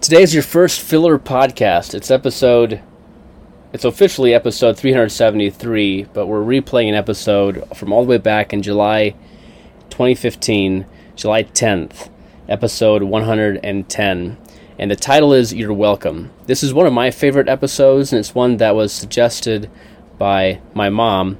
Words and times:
Today's 0.00 0.32
your 0.32 0.44
first 0.44 0.80
filler 0.80 1.18
podcast. 1.18 1.92
It's 1.92 2.08
episode. 2.10 2.80
It's 3.72 3.84
officially 3.84 4.32
episode 4.32 4.78
373, 4.78 6.04
but 6.12 6.26
we're 6.26 6.40
replaying 6.40 6.88
an 6.90 6.94
episode 6.94 7.66
from 7.76 7.92
all 7.92 8.04
the 8.04 8.10
way 8.10 8.18
back 8.18 8.52
in 8.52 8.62
July 8.62 9.16
2015, 9.90 10.86
July 11.16 11.42
10th, 11.42 12.10
episode 12.48 13.02
110. 13.02 14.38
And 14.78 14.90
the 14.90 14.96
title 14.96 15.32
is 15.32 15.52
You're 15.52 15.72
Welcome. 15.72 16.30
This 16.46 16.62
is 16.62 16.72
one 16.72 16.86
of 16.86 16.92
my 16.92 17.10
favorite 17.10 17.48
episodes, 17.48 18.12
and 18.12 18.20
it's 18.20 18.36
one 18.36 18.58
that 18.58 18.76
was 18.76 18.92
suggested 18.92 19.68
by 20.16 20.60
my 20.74 20.88
mom. 20.90 21.38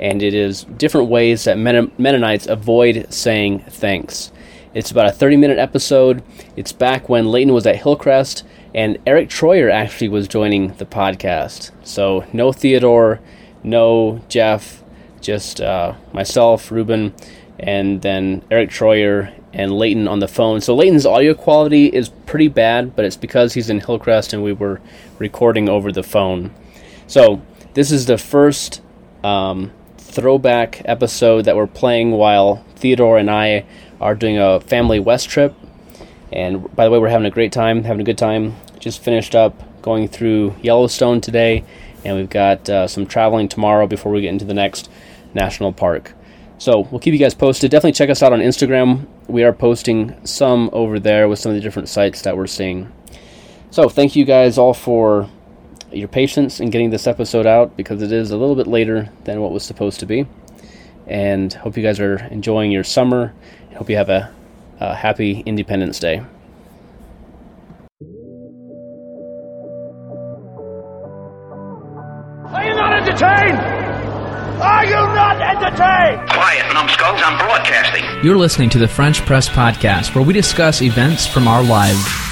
And 0.00 0.20
it 0.20 0.34
is 0.34 0.64
different 0.64 1.08
ways 1.10 1.44
that 1.44 1.58
Men- 1.58 1.92
Mennonites 1.96 2.48
avoid 2.48 3.06
saying 3.10 3.60
thanks. 3.68 4.32
It's 4.72 4.92
about 4.92 5.06
a 5.06 5.12
30 5.12 5.36
minute 5.36 5.58
episode. 5.58 6.22
It's 6.54 6.70
back 6.70 7.08
when 7.08 7.30
Leighton 7.30 7.52
was 7.52 7.66
at 7.66 7.82
Hillcrest 7.82 8.44
and 8.72 8.98
Eric 9.04 9.28
Troyer 9.28 9.68
actually 9.68 10.08
was 10.08 10.28
joining 10.28 10.74
the 10.74 10.86
podcast. 10.86 11.72
So 11.82 12.24
no 12.32 12.52
Theodore, 12.52 13.18
no 13.64 14.20
Jeff, 14.28 14.84
just 15.20 15.60
uh, 15.60 15.94
myself, 16.12 16.70
Ruben, 16.70 17.12
and 17.58 18.00
then 18.02 18.44
Eric 18.48 18.70
Troyer 18.70 19.34
and 19.52 19.72
Leighton 19.72 20.06
on 20.06 20.20
the 20.20 20.28
phone. 20.28 20.60
So 20.60 20.76
Leighton's 20.76 21.04
audio 21.04 21.34
quality 21.34 21.86
is 21.86 22.10
pretty 22.26 22.46
bad, 22.46 22.94
but 22.94 23.04
it's 23.04 23.16
because 23.16 23.54
he's 23.54 23.70
in 23.70 23.80
Hillcrest 23.80 24.32
and 24.32 24.44
we 24.44 24.52
were 24.52 24.80
recording 25.18 25.68
over 25.68 25.90
the 25.90 26.04
phone. 26.04 26.54
So 27.08 27.42
this 27.74 27.90
is 27.90 28.06
the 28.06 28.18
first 28.18 28.82
um, 29.24 29.72
throwback 29.98 30.82
episode 30.84 31.46
that 31.46 31.56
we're 31.56 31.66
playing 31.66 32.12
while 32.12 32.64
Theodore 32.76 33.18
and 33.18 33.28
I 33.28 33.66
are 34.00 34.14
doing 34.14 34.38
a 34.38 34.60
family 34.60 34.98
west 34.98 35.28
trip. 35.28 35.54
And 36.32 36.74
by 36.74 36.84
the 36.84 36.90
way, 36.90 36.98
we're 36.98 37.08
having 37.08 37.26
a 37.26 37.30
great 37.30 37.52
time, 37.52 37.84
having 37.84 38.00
a 38.00 38.04
good 38.04 38.18
time. 38.18 38.56
Just 38.78 39.02
finished 39.02 39.34
up 39.34 39.82
going 39.82 40.08
through 40.08 40.54
Yellowstone 40.62 41.20
today, 41.20 41.64
and 42.04 42.16
we've 42.16 42.30
got 42.30 42.68
uh, 42.68 42.86
some 42.86 43.06
traveling 43.06 43.48
tomorrow 43.48 43.86
before 43.86 44.12
we 44.12 44.22
get 44.22 44.28
into 44.28 44.44
the 44.44 44.54
next 44.54 44.90
national 45.34 45.72
park. 45.72 46.14
So 46.58 46.80
we'll 46.90 47.00
keep 47.00 47.12
you 47.12 47.18
guys 47.18 47.34
posted. 47.34 47.70
Definitely 47.70 47.92
check 47.92 48.10
us 48.10 48.22
out 48.22 48.32
on 48.32 48.40
Instagram. 48.40 49.06
We 49.28 49.44
are 49.44 49.52
posting 49.52 50.14
some 50.26 50.68
over 50.72 51.00
there 51.00 51.28
with 51.28 51.38
some 51.38 51.50
of 51.50 51.56
the 51.56 51.62
different 51.62 51.88
sites 51.88 52.22
that 52.22 52.36
we're 52.36 52.46
seeing. 52.46 52.92
So 53.70 53.88
thank 53.88 54.14
you 54.14 54.24
guys 54.24 54.58
all 54.58 54.74
for 54.74 55.28
your 55.92 56.08
patience 56.08 56.60
in 56.60 56.70
getting 56.70 56.90
this 56.90 57.06
episode 57.06 57.46
out 57.46 57.76
because 57.76 58.02
it 58.02 58.12
is 58.12 58.30
a 58.30 58.36
little 58.36 58.54
bit 58.54 58.66
later 58.66 59.10
than 59.24 59.40
what 59.40 59.52
was 59.52 59.64
supposed 59.64 60.00
to 60.00 60.06
be. 60.06 60.26
And 61.06 61.52
hope 61.52 61.76
you 61.76 61.82
guys 61.82 61.98
are 61.98 62.18
enjoying 62.26 62.70
your 62.70 62.84
summer. 62.84 63.32
Hope 63.76 63.88
you 63.88 63.96
have 63.96 64.08
a, 64.10 64.32
a 64.80 64.94
happy 64.94 65.42
Independence 65.46 65.98
Day. 65.98 66.22
Are 72.46 72.64
you 72.64 72.74
not 72.74 72.92
entertained? 73.02 73.58
Are 74.60 74.84
you 74.84 74.92
not 74.92 75.40
entertained? 75.40 76.28
Quiet, 76.30 76.74
numbskulls, 76.74 77.20
I'm 77.24 77.38
broadcasting. 77.38 78.04
You're 78.24 78.36
listening 78.36 78.68
to 78.70 78.78
the 78.78 78.88
French 78.88 79.20
Press 79.24 79.48
Podcast, 79.48 80.14
where 80.14 80.24
we 80.24 80.32
discuss 80.34 80.82
events 80.82 81.26
from 81.26 81.48
our 81.48 81.62
lives. 81.62 82.29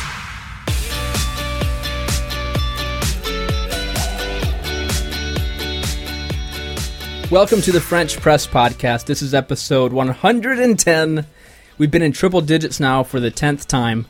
Welcome 7.31 7.61
to 7.61 7.73
the 7.73 7.81
French 7.81 8.19
Press 8.19 8.47
Podcast. 8.47 9.05
This 9.05 9.21
is 9.21 9.35
episode 9.35 9.93
110. 9.93 11.27
We've 11.77 11.91
been 11.91 12.01
in 12.01 12.13
triple 12.13 12.41
digits 12.41 12.81
now 12.81 13.03
for 13.03 13.21
the 13.21 13.31
10th 13.31 13.67
time, 13.67 14.07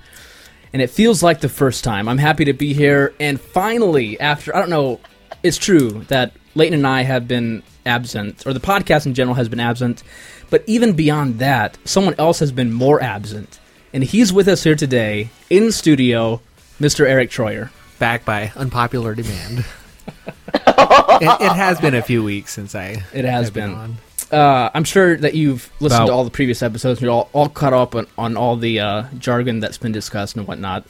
and 0.73 0.81
it 0.81 0.89
feels 0.89 1.21
like 1.21 1.41
the 1.41 1.49
first 1.49 1.83
time. 1.83 2.09
I'm 2.09 2.19
happy 2.19 2.45
to 2.45 2.53
be 2.53 2.75
here, 2.75 3.13
and 3.19 3.41
finally, 3.41 4.21
after, 4.21 4.55
I 4.55 4.61
don't 4.61 4.71
know, 4.71 5.01
it's 5.43 5.57
true 5.57 6.05
that 6.07 6.31
Leighton 6.55 6.75
and 6.75 6.87
I 6.87 7.03
have 7.03 7.27
been 7.27 7.65
absent, 7.85 8.47
or 8.47 8.53
the 8.53 8.61
podcast 8.61 9.05
in 9.05 9.15
general 9.15 9.35
has 9.35 9.49
been 9.49 9.59
absent, 9.59 10.05
but 10.49 10.63
even 10.69 10.93
beyond 10.93 11.41
that, 11.41 11.77
someone 11.85 12.15
else 12.19 12.39
has 12.39 12.53
been 12.53 12.73
more 12.73 13.03
absent. 13.03 13.59
And 13.93 14.05
he's 14.05 14.33
with 14.33 14.47
us 14.47 14.63
here 14.63 14.77
today 14.77 15.31
in 15.51 15.73
studio, 15.73 16.41
Mr. 16.81 17.05
Eric 17.05 17.31
Troyer. 17.31 17.71
back 17.99 18.25
by 18.25 18.53
unpopular 18.55 19.17
demand. 19.17 19.65
it, 20.79 21.41
it 21.43 21.53
has 21.53 21.81
been 21.81 21.95
a 21.95 22.03
few 22.03 22.23
weeks 22.23 22.53
since 22.53 22.75
I. 22.75 23.03
It 23.13 23.25
has 23.25 23.47
have 23.47 23.55
been. 23.55 23.75
on. 23.75 23.97
Uh, 24.31 24.71
I'm 24.75 24.85
sure 24.85 25.17
that 25.17 25.35
you've 25.35 25.71
listened 25.81 26.01
About- 26.03 26.07
to 26.09 26.13
all 26.13 26.25
the 26.25 26.31
previous 26.31 26.63
episodes 26.63 27.01
you're 27.01 27.11
all, 27.11 27.31
all 27.33 27.49
caught 27.49 27.73
up 27.73 27.95
on, 27.95 28.07
on 28.19 28.37
all 28.37 28.57
the 28.57 28.81
uh, 28.81 29.05
jargon 29.19 29.61
that's 29.61 29.79
been 29.79 29.93
discussed 29.93 30.37
and 30.37 30.47
whatnot. 30.47 30.85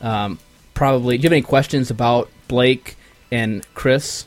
Um, 0.00 0.38
probably, 0.72 1.18
do 1.18 1.22
you 1.22 1.26
have 1.26 1.32
any 1.34 1.42
questions 1.42 1.90
about 1.90 2.30
Blake 2.48 2.96
and 3.30 3.66
Chris? 3.74 4.24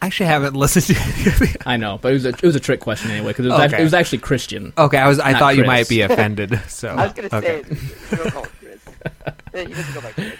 I 0.00 0.06
actually 0.06 0.26
haven't 0.26 0.54
listened 0.54 0.96
to. 0.96 1.58
I 1.66 1.76
know, 1.76 1.98
but 2.00 2.10
it 2.10 2.14
was 2.14 2.24
a, 2.24 2.28
it 2.28 2.42
was 2.42 2.56
a 2.56 2.60
trick 2.60 2.80
question 2.80 3.10
anyway 3.10 3.28
because 3.32 3.46
it, 3.46 3.48
was 3.50 3.60
act- 3.60 3.74
Okay. 3.74 3.82
it 3.82 3.84
was 3.84 3.94
actually 3.94 4.18
Christian. 4.18 4.72
okay, 4.78 4.96
I 4.96 5.08
was. 5.08 5.18
I 5.18 5.32
Not 5.32 5.38
thought 5.40 5.56
you 5.56 5.64
might 5.64 5.88
be 5.88 6.00
offended. 6.02 6.58
So 6.68 6.88
I 6.88 7.04
was 7.04 7.12
gonna 7.12 7.28
okay. 7.32 7.62
say, 7.64 7.76
you 8.10 8.16
don't 8.16 8.32
call 8.32 8.44
him 8.44 8.50
Chris. 8.60 8.80
Uh, 9.26 9.32
he 9.52 9.64
doesn't 9.66 9.94
go 9.94 10.00
by 10.00 10.12
Chris. 10.12 10.34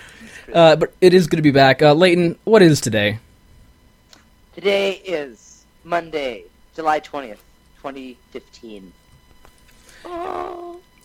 Uh, 0.54 0.76
but 0.76 0.94
it 1.00 1.12
is 1.12 1.26
good 1.26 1.36
to 1.36 1.42
be 1.42 1.50
back. 1.50 1.82
Uh, 1.82 1.92
Leighton, 1.92 2.38
what 2.44 2.62
is 2.62 2.80
today? 2.80 3.18
Today 4.58 4.94
is 4.94 5.64
Monday, 5.84 6.42
July 6.74 6.98
twentieth, 6.98 7.40
twenty 7.78 8.18
fifteen. 8.32 8.92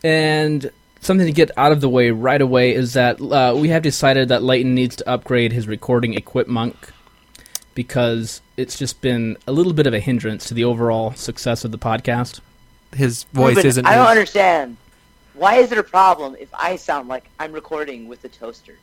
And 0.04 0.72
something 1.02 1.28
to 1.28 1.32
get 1.32 1.52
out 1.56 1.72
of 1.72 1.80
the 1.80 1.88
way 1.88 2.10
right 2.10 2.42
away 2.42 2.74
is 2.74 2.94
that 2.94 3.22
uh, 3.22 3.54
we 3.56 3.70
have 3.70 3.84
decided 3.84 4.30
that 4.30 4.42
Leighton 4.42 4.74
needs 4.74 4.96
to 4.96 5.08
upgrade 5.08 5.52
his 5.52 5.68
recording 5.68 6.16
equipment 6.16 6.76
because 7.76 8.42
it's 8.58 8.76
just 8.76 9.02
been 9.02 9.38
a 9.46 9.52
little 9.52 9.74
bit 9.74 9.86
of 9.86 9.94
a 9.94 10.00
hindrance 10.00 10.48
to 10.48 10.56
the 10.56 10.64
overall 10.64 11.14
success 11.14 11.64
of 11.64 11.72
the 11.72 11.78
podcast. 11.78 12.40
His 12.96 13.26
voice 13.34 13.58
Ruben, 13.58 13.68
isn't. 13.68 13.86
I 13.86 13.94
don't 13.94 14.06
as- 14.06 14.18
understand. 14.18 14.78
Why 15.36 15.58
is 15.58 15.72
it 15.72 15.78
a 15.78 15.84
problem 15.84 16.36
if 16.40 16.52
I 16.56 16.76
sound 16.76 17.08
like 17.08 17.26
I'm 17.40 17.52
recording 17.52 18.08
with 18.08 18.24
a 18.26 18.30
toaster? 18.30 18.80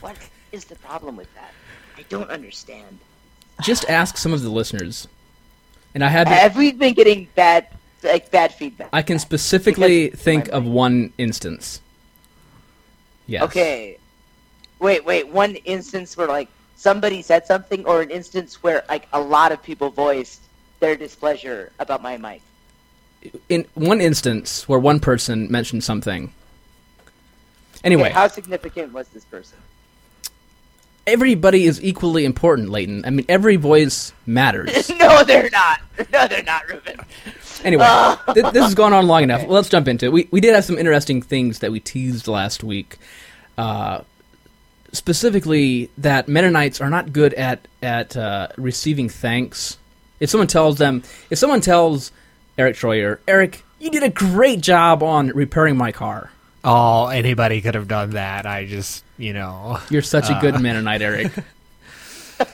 What 0.00 0.16
is 0.50 0.64
the 0.64 0.74
problem 0.74 1.16
with 1.16 1.32
that? 1.36 1.52
I 1.96 2.02
don't 2.08 2.30
understand. 2.30 2.98
Just 3.62 3.88
ask 3.88 4.16
some 4.16 4.32
of 4.32 4.42
the 4.42 4.50
listeners. 4.50 5.08
And 5.94 6.04
I 6.04 6.08
had 6.08 6.28
Have 6.28 6.56
we 6.56 6.72
been 6.72 6.94
getting 6.94 7.28
bad, 7.34 7.66
like 8.02 8.30
bad 8.30 8.54
feedback? 8.54 8.88
I 8.92 9.02
can 9.02 9.18
specifically 9.18 10.06
Because- 10.06 10.20
think 10.20 10.48
of 10.48 10.64
one 10.64 11.12
instance. 11.18 11.80
Yes. 13.26 13.42
Okay. 13.44 13.98
Wait, 14.78 15.04
wait. 15.04 15.28
One 15.28 15.56
instance 15.56 16.16
where 16.16 16.28
like 16.28 16.48
somebody 16.76 17.20
said 17.22 17.46
something, 17.46 17.84
or 17.84 18.00
an 18.00 18.10
instance 18.10 18.62
where 18.62 18.84
like 18.88 19.08
a 19.12 19.20
lot 19.20 19.50
of 19.52 19.62
people 19.62 19.90
voiced 19.90 20.40
their 20.80 20.96
displeasure 20.96 21.72
about 21.78 22.00
my 22.02 22.16
mic. 22.16 22.40
In 23.48 23.66
one 23.74 24.00
instance 24.00 24.68
where 24.68 24.78
one 24.78 25.00
person 25.00 25.50
mentioned 25.50 25.82
something. 25.82 26.32
Anyway, 27.82 28.04
Okay, 28.04 28.12
how 28.12 28.28
significant 28.28 28.92
was 28.92 29.08
this 29.08 29.24
person? 29.24 29.58
Everybody 31.08 31.64
is 31.64 31.82
equally 31.82 32.24
important, 32.24 32.70
Leighton. 32.70 33.04
I 33.04 33.10
mean, 33.10 33.26
every 33.28 33.56
voice 33.56 34.12
matters. 34.26 34.88
no, 34.98 35.24
they're 35.24 35.50
not. 35.50 35.80
No, 36.12 36.28
they're 36.28 36.42
not, 36.42 36.68
Ruben. 36.68 37.00
Anyway, 37.64 37.86
th- 38.34 38.52
this 38.52 38.64
has 38.64 38.74
gone 38.74 38.92
on 38.92 39.06
long 39.06 39.24
enough. 39.24 39.46
Let's 39.48 39.68
jump 39.68 39.88
into 39.88 40.06
it. 40.06 40.12
We, 40.12 40.28
we 40.30 40.40
did 40.40 40.54
have 40.54 40.64
some 40.64 40.78
interesting 40.78 41.22
things 41.22 41.58
that 41.58 41.72
we 41.72 41.80
teased 41.80 42.28
last 42.28 42.62
week. 42.62 42.98
Uh, 43.56 44.02
specifically, 44.92 45.90
that 45.98 46.28
Mennonites 46.28 46.80
are 46.80 46.90
not 46.90 47.12
good 47.12 47.34
at 47.34 47.66
at 47.82 48.16
uh, 48.16 48.48
receiving 48.56 49.08
thanks. 49.08 49.78
If 50.20 50.30
someone 50.30 50.48
tells 50.48 50.78
them, 50.78 51.02
if 51.30 51.38
someone 51.38 51.60
tells 51.60 52.12
Eric 52.56 52.76
Troyer, 52.76 53.18
Eric, 53.26 53.64
you 53.80 53.90
did 53.90 54.02
a 54.02 54.08
great 54.08 54.60
job 54.60 55.02
on 55.02 55.28
repairing 55.28 55.76
my 55.76 55.92
car. 55.92 56.30
Oh, 56.70 57.06
anybody 57.06 57.62
could 57.62 57.74
have 57.74 57.88
done 57.88 58.10
that. 58.10 58.44
I 58.44 58.66
just, 58.66 59.02
you 59.16 59.32
know. 59.32 59.78
You're 59.88 60.02
such 60.02 60.28
a 60.28 60.38
good 60.38 60.60
Mennonite, 60.60 61.00
Eric. 61.02 61.32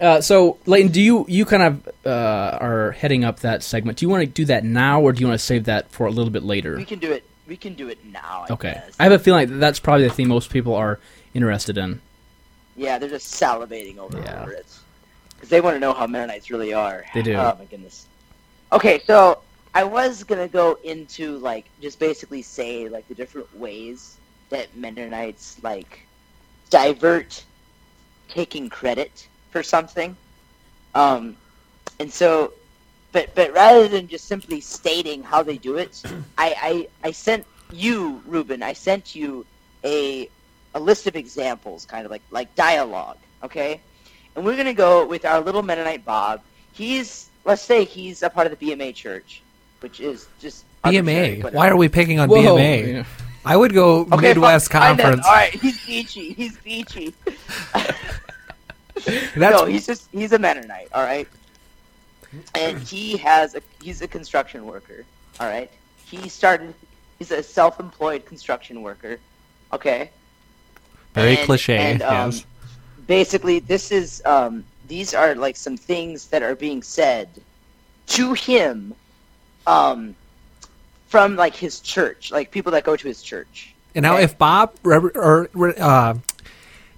Uh, 0.00 0.20
so, 0.20 0.58
Leighton, 0.66 0.90
do 0.90 1.00
you 1.00 1.24
you 1.28 1.44
kind 1.46 1.62
of 1.62 1.88
uh, 2.04 2.58
are 2.60 2.90
heading 2.90 3.24
up 3.24 3.40
that 3.40 3.62
segment? 3.62 3.96
Do 3.96 4.04
you 4.04 4.10
want 4.10 4.22
to 4.22 4.26
do 4.26 4.44
that 4.46 4.64
now, 4.64 5.00
or 5.00 5.12
do 5.12 5.20
you 5.20 5.26
want 5.28 5.38
to 5.38 5.44
save 5.44 5.64
that 5.64 5.88
for 5.90 6.06
a 6.06 6.10
little 6.10 6.32
bit 6.32 6.42
later? 6.42 6.76
We 6.76 6.84
can 6.84 6.98
do 6.98 7.12
it. 7.12 7.24
We 7.46 7.56
can 7.56 7.74
do 7.74 7.88
it 7.88 8.04
now. 8.04 8.44
I 8.48 8.52
Okay. 8.52 8.72
guess. 8.72 8.96
I 8.98 9.04
have 9.04 9.12
a 9.12 9.18
feeling 9.20 9.48
that 9.48 9.56
that's 9.56 9.78
probably 9.78 10.06
the 10.08 10.12
thing 10.12 10.28
most 10.28 10.50
people 10.50 10.74
are 10.74 10.98
interested 11.32 11.78
in. 11.78 12.00
Yeah, 12.76 12.98
they're 12.98 13.08
just 13.08 13.40
salivating 13.40 13.98
over, 13.98 14.18
Yeah. 14.18 14.42
over 14.42 14.52
it 14.52 14.66
because 15.36 15.48
they 15.48 15.60
want 15.60 15.76
to 15.76 15.80
know 15.80 15.94
how 15.94 16.06
Mennonites 16.08 16.50
really 16.50 16.74
are. 16.74 17.04
They 17.14 17.22
do. 17.22 17.34
Oh 17.36 17.56
my 17.58 17.64
goodness. 17.66 18.06
Okay, 18.72 19.00
so 19.06 19.38
I 19.74 19.82
was 19.82 20.22
gonna 20.22 20.48
go 20.48 20.78
into 20.84 21.38
like 21.38 21.66
just 21.80 21.98
basically 21.98 22.42
say 22.42 22.88
like 22.88 23.08
the 23.08 23.14
different 23.14 23.52
ways 23.58 24.16
that 24.50 24.74
Mennonites 24.76 25.56
like 25.62 26.06
divert 26.70 27.44
taking 28.28 28.68
credit 28.68 29.28
for 29.50 29.62
something. 29.62 30.16
Um, 30.94 31.36
and 31.98 32.12
so, 32.12 32.52
but 33.12 33.34
but 33.34 33.52
rather 33.52 33.88
than 33.88 34.06
just 34.06 34.26
simply 34.26 34.60
stating 34.60 35.22
how 35.22 35.42
they 35.42 35.58
do 35.58 35.76
it, 35.76 36.02
I 36.38 36.54
I, 37.02 37.08
I 37.08 37.10
sent 37.10 37.44
you, 37.72 38.22
Ruben, 38.26 38.62
I 38.62 38.72
sent 38.74 39.14
you 39.14 39.44
a 39.84 40.28
a 40.74 40.80
list 40.80 41.06
of 41.06 41.16
examples, 41.16 41.84
kind 41.84 42.04
of 42.04 42.10
like 42.10 42.22
like 42.30 42.54
dialogue. 42.54 43.18
Okay, 43.42 43.80
and 44.36 44.44
we're 44.44 44.56
gonna 44.56 44.74
go 44.74 45.06
with 45.06 45.24
our 45.24 45.40
little 45.40 45.62
Mennonite 45.62 46.04
Bob. 46.04 46.42
He's 46.72 47.28
let's 47.44 47.62
say 47.62 47.84
he's 47.84 48.22
a 48.22 48.30
part 48.30 48.46
of 48.46 48.58
the 48.58 48.70
BMA 48.70 48.94
church, 48.94 49.42
which 49.84 50.00
is 50.00 50.28
just 50.40 50.64
BMA. 50.82 51.52
Why 51.52 51.68
are 51.68 51.76
we 51.76 51.90
picking 51.90 52.18
on 52.18 52.30
Whoa. 52.30 52.38
BMA? 52.56 52.92
Yeah. 52.94 53.04
I 53.44 53.54
would 53.54 53.74
go 53.74 54.00
Okay, 54.10 54.28
Midwest 54.28 54.72
fine, 54.72 54.80
fine. 54.80 54.96
Conference. 54.96 55.26
All 55.26 55.34
right, 55.34 55.52
he's 55.52 55.84
beachy. 55.86 56.32
He's 56.32 56.56
beachy. 56.56 57.12
That's 59.04 59.36
no, 59.36 59.66
he's 59.66 59.84
just 59.86 60.08
he's 60.10 60.32
a 60.32 60.38
Mennonite. 60.38 60.88
All 60.94 61.02
right, 61.02 61.28
and 62.54 62.78
he 62.78 63.18
has 63.18 63.54
a 63.54 63.60
he's 63.82 64.00
a 64.00 64.08
construction 64.08 64.64
worker. 64.64 65.04
All 65.38 65.48
right, 65.48 65.70
he 66.06 66.30
started. 66.30 66.72
He's 67.18 67.30
a 67.30 67.42
self-employed 67.42 68.24
construction 68.24 68.80
worker. 68.80 69.18
Okay. 69.74 70.10
very 71.12 71.36
And- 71.36 71.46
cliche. 71.46 71.76
and, 71.76 72.02
um, 72.02 72.30
yes. 72.30 72.46
Basically, 73.06 73.58
this 73.58 73.92
is 73.92 74.22
um, 74.24 74.64
these 74.88 75.12
are 75.12 75.34
like 75.34 75.56
some 75.56 75.76
things 75.76 76.28
that 76.28 76.42
are 76.42 76.54
being 76.54 76.82
said 76.82 77.28
to 78.06 78.32
him, 78.32 78.94
um, 79.66 80.14
from 81.08 81.36
like 81.36 81.54
his 81.54 81.80
church, 81.80 82.30
like 82.30 82.50
people 82.50 82.72
that 82.72 82.84
go 82.84 82.96
to 82.96 83.08
his 83.08 83.22
church. 83.22 83.74
And 83.94 84.02
now, 84.02 84.14
okay. 84.14 84.24
if 84.24 84.36
Bob 84.38 84.74
re- 84.82 85.10
or 85.14 85.48
uh, 85.78 86.14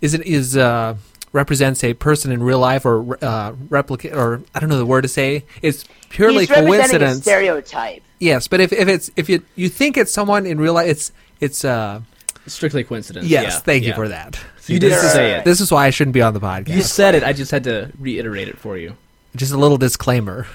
is 0.01 0.15
it 0.15 0.23
is 0.27 0.57
uh, 0.57 0.97
represents 1.33 1.85
a 1.85 1.95
person 1.95 2.33
in 2.33 2.43
real 2.43 2.59
life 2.59 2.87
or 2.87 3.23
uh, 3.23 3.53
replicate 3.69 4.15
or 4.15 4.43
I 4.55 4.61
don't 4.61 4.69
know 4.69 4.79
the 4.79 4.87
word 4.87 5.03
to 5.03 5.09
say, 5.09 5.45
it's 5.63 5.85
purely 6.09 6.41
He's 6.41 6.51
representing 6.51 6.77
a 6.77 6.79
coincidence. 6.79 7.23
stereotype. 7.23 8.03
Yes, 8.19 8.49
but 8.49 8.61
if, 8.61 8.73
if 8.73 8.89
it's 8.89 9.11
if 9.17 9.29
you 9.29 9.43
you 9.57 9.69
think 9.69 9.97
it's 9.97 10.13
someone 10.13 10.47
in 10.47 10.59
real 10.59 10.73
life, 10.75 10.89
it's 10.89 11.13
it's 11.41 11.65
uh 11.65 12.01
Strictly 12.47 12.85
coincidence. 12.85 13.27
yes. 13.27 13.43
yeah, 13.55 13.59
thank 13.59 13.85
you 13.85 13.93
for 13.93 14.09
that. 14.09 14.41
You 14.67 14.79
did 14.79 14.93
this 14.93 15.05
is, 15.05 15.13
say 15.13 15.33
it. 15.33 15.45
This 15.45 15.61
is 15.61 15.71
why 15.71 15.87
I 15.87 15.91
shouldn't 15.91 16.15
be 16.15 16.23
on 16.23 16.33
the 16.33 16.41
podcast. 16.41 16.75
You 16.75 16.83
said 16.83 17.15
it. 17.15 17.23
I 17.23 17.33
just 17.33 17.51
had 17.51 17.65
to 17.65 17.93
reiterate 17.99 18.49
it 18.49 18.57
for 18.59 18.77
you. 18.79 18.97
Just 19.35 19.53
a 19.53 19.57
little 19.57 19.77
disclaimer. 19.77 20.47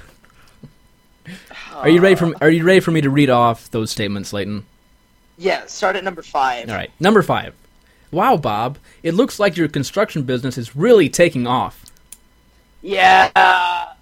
Are 1.81 1.89
you 1.89 1.99
ready 1.99 2.15
for 2.15 2.33
Are 2.41 2.49
you 2.49 2.63
ready 2.63 2.79
for 2.79 2.91
me 2.91 3.01
to 3.01 3.09
read 3.09 3.29
off 3.29 3.69
those 3.71 3.89
statements, 3.91 4.31
Leighton? 4.33 4.65
Yeah, 5.37 5.65
start 5.65 5.95
at 5.95 6.03
number 6.03 6.21
five. 6.21 6.69
All 6.69 6.75
right. 6.75 6.91
Number 6.99 7.23
five. 7.23 7.55
Wow, 8.11 8.37
Bob. 8.37 8.77
It 9.01 9.13
looks 9.13 9.39
like 9.39 9.57
your 9.57 9.67
construction 9.67 10.23
business 10.23 10.57
is 10.57 10.75
really 10.75 11.09
taking 11.09 11.47
off. 11.47 11.85
Yeah. 12.81 13.31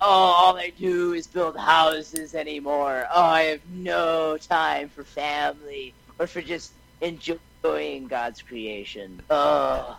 Oh, 0.01 0.05
all 0.07 0.57
I 0.57 0.71
do 0.77 1.13
is 1.13 1.27
build 1.27 1.57
houses 1.57 2.35
anymore. 2.35 3.07
Oh, 3.13 3.23
I 3.23 3.41
have 3.43 3.61
no 3.69 4.37
time 4.37 4.89
for 4.89 5.03
family 5.03 5.93
or 6.17 6.27
for 6.27 6.41
just 6.41 6.71
enjoying 7.01 8.07
God's 8.07 8.41
creation. 8.41 9.21
Oh. 9.29 9.97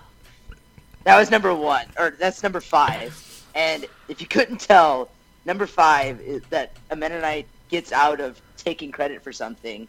That 1.05 1.19
was 1.19 1.31
number 1.31 1.55
one, 1.55 1.87
or 1.99 2.11
that's 2.11 2.43
number 2.43 2.61
five. 2.61 3.45
And 3.55 3.87
if 4.09 4.21
you 4.21 4.27
couldn't 4.27 4.61
tell, 4.61 5.09
number 5.45 5.67
five 5.67 6.21
is 6.21 6.43
that 6.51 6.73
a 6.91 6.97
Mennonite 6.97 7.47
gets 7.71 7.93
out 7.93 8.21
of 8.21 8.41
taking 8.57 8.93
credit 8.93 9.23
for 9.23 9.33
something. 9.33 9.89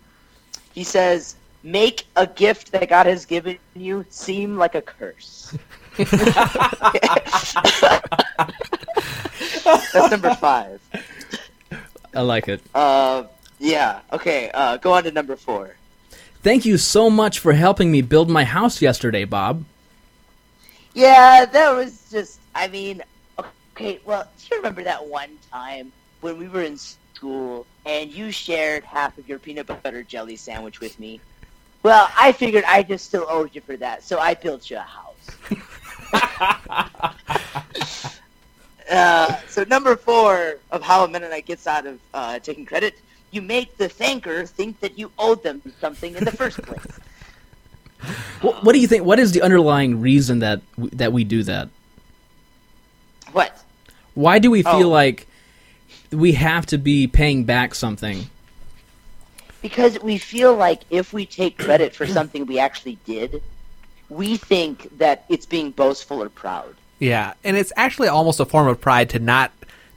He 0.73 0.83
says, 0.83 1.35
"Make 1.63 2.05
a 2.15 2.25
gift 2.27 2.71
that 2.71 2.87
God 2.89 3.05
has 3.07 3.25
given 3.25 3.57
you 3.75 4.05
seem 4.09 4.57
like 4.57 4.75
a 4.75 4.81
curse." 4.81 5.57
That's 9.93 10.11
number 10.11 10.33
five. 10.35 10.79
I 12.15 12.21
like 12.21 12.47
it. 12.47 12.61
Uh, 12.73 13.23
yeah. 13.59 13.99
Okay. 14.11 14.49
Uh, 14.53 14.77
go 14.77 14.93
on 14.93 15.03
to 15.03 15.11
number 15.11 15.35
four. 15.35 15.75
Thank 16.43 16.65
you 16.65 16.77
so 16.77 17.09
much 17.09 17.39
for 17.39 17.53
helping 17.53 17.91
me 17.91 18.01
build 18.01 18.29
my 18.29 18.43
house 18.43 18.81
yesterday, 18.81 19.25
Bob. 19.25 19.63
Yeah, 20.93 21.45
that 21.45 21.71
was 21.71 22.09
just. 22.11 22.39
I 22.55 22.67
mean, 22.67 23.03
okay. 23.75 23.99
Well, 24.05 24.27
do 24.37 24.45
you 24.49 24.57
remember 24.57 24.83
that 24.83 25.05
one 25.05 25.29
time 25.51 25.91
when 26.21 26.37
we 26.37 26.47
were 26.47 26.63
in 26.63 26.77
school 27.21 27.67
and 27.85 28.11
you 28.11 28.31
shared 28.31 28.83
half 28.83 29.15
of 29.19 29.29
your 29.29 29.37
peanut 29.37 29.67
butter 29.67 30.01
jelly 30.01 30.35
sandwich 30.35 30.79
with 30.79 30.99
me? 30.99 31.21
Well, 31.83 32.09
I 32.17 32.31
figured 32.31 32.63
I 32.63 32.81
just 32.81 33.05
still 33.05 33.27
owed 33.29 33.53
you 33.53 33.61
for 33.61 33.77
that, 33.77 34.03
so 34.03 34.17
I 34.17 34.33
built 34.33 34.71
you 34.71 34.77
a 34.77 34.79
house. 34.79 35.29
uh, 38.91 39.35
so 39.47 39.63
number 39.65 39.95
four 39.95 40.57
of 40.71 40.81
how 40.81 41.03
a 41.03 41.07
Mennonite 41.07 41.45
gets 41.45 41.67
out 41.67 41.85
of 41.85 41.99
uh, 42.15 42.39
taking 42.39 42.65
credit, 42.65 42.95
you 43.29 43.43
make 43.43 43.77
the 43.77 43.87
thanker 43.87 44.49
think 44.49 44.79
that 44.79 44.97
you 44.97 45.11
owed 45.19 45.43
them 45.43 45.61
something 45.79 46.15
in 46.15 46.23
the 46.23 46.31
first 46.31 46.59
place. 46.63 46.81
What, 48.41 48.63
what 48.63 48.73
do 48.73 48.79
you 48.79 48.87
think? 48.87 49.05
What 49.05 49.19
is 49.19 49.31
the 49.31 49.43
underlying 49.43 50.01
reason 50.01 50.39
that 50.39 50.61
that 50.93 51.13
we 51.13 51.23
do 51.23 51.43
that? 51.43 51.69
What? 53.31 53.63
Why 54.15 54.39
do 54.39 54.49
we 54.49 54.63
feel 54.63 54.89
Oh. 54.89 54.97
like 55.01 55.27
we 56.11 56.33
have 56.33 56.65
to 56.67 56.77
be 56.77 57.07
paying 57.07 57.45
back 57.45 57.75
something? 57.75 58.29
Because 59.61 59.99
we 59.99 60.17
feel 60.17 60.55
like 60.55 60.81
if 60.89 61.13
we 61.13 61.25
take 61.25 61.57
credit 61.57 61.95
for 61.95 62.07
something 62.07 62.45
we 62.45 62.59
actually 62.59 62.97
did, 63.05 63.43
we 64.09 64.37
think 64.37 64.97
that 64.97 65.25
it's 65.29 65.45
being 65.45 65.71
boastful 65.71 66.21
or 66.21 66.29
proud. 66.29 66.75
Yeah, 66.99 67.33
and 67.43 67.55
it's 67.57 67.71
actually 67.75 68.07
almost 68.07 68.39
a 68.39 68.45
form 68.45 68.67
of 68.67 68.81
pride 68.81 69.09
to 69.11 69.19
not 69.19 69.51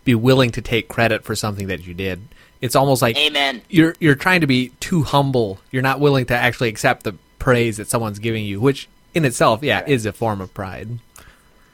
be 0.04 0.14
willing 0.14 0.50
to 0.52 0.62
take 0.62 0.88
credit 0.88 1.24
for 1.24 1.34
something 1.34 1.66
that 1.68 1.86
you 1.86 1.94
did. 1.94 2.20
It's 2.60 2.76
almost 2.76 3.02
like 3.02 3.16
Amen. 3.18 3.60
you're 3.68 3.94
you're 4.00 4.14
trying 4.14 4.40
to 4.40 4.46
be 4.46 4.68
too 4.80 5.02
humble. 5.02 5.58
You're 5.70 5.82
not 5.82 6.00
willing 6.00 6.26
to 6.26 6.34
actually 6.34 6.68
accept 6.68 7.02
the 7.02 7.14
praise 7.38 7.76
that 7.76 7.88
someone's 7.88 8.18
giving 8.18 8.44
you, 8.44 8.60
which 8.60 8.88
in 9.12 9.24
itself, 9.24 9.62
yeah, 9.62 9.84
is 9.86 10.06
a 10.06 10.12
form 10.12 10.40
of 10.40 10.52
pride. 10.54 10.98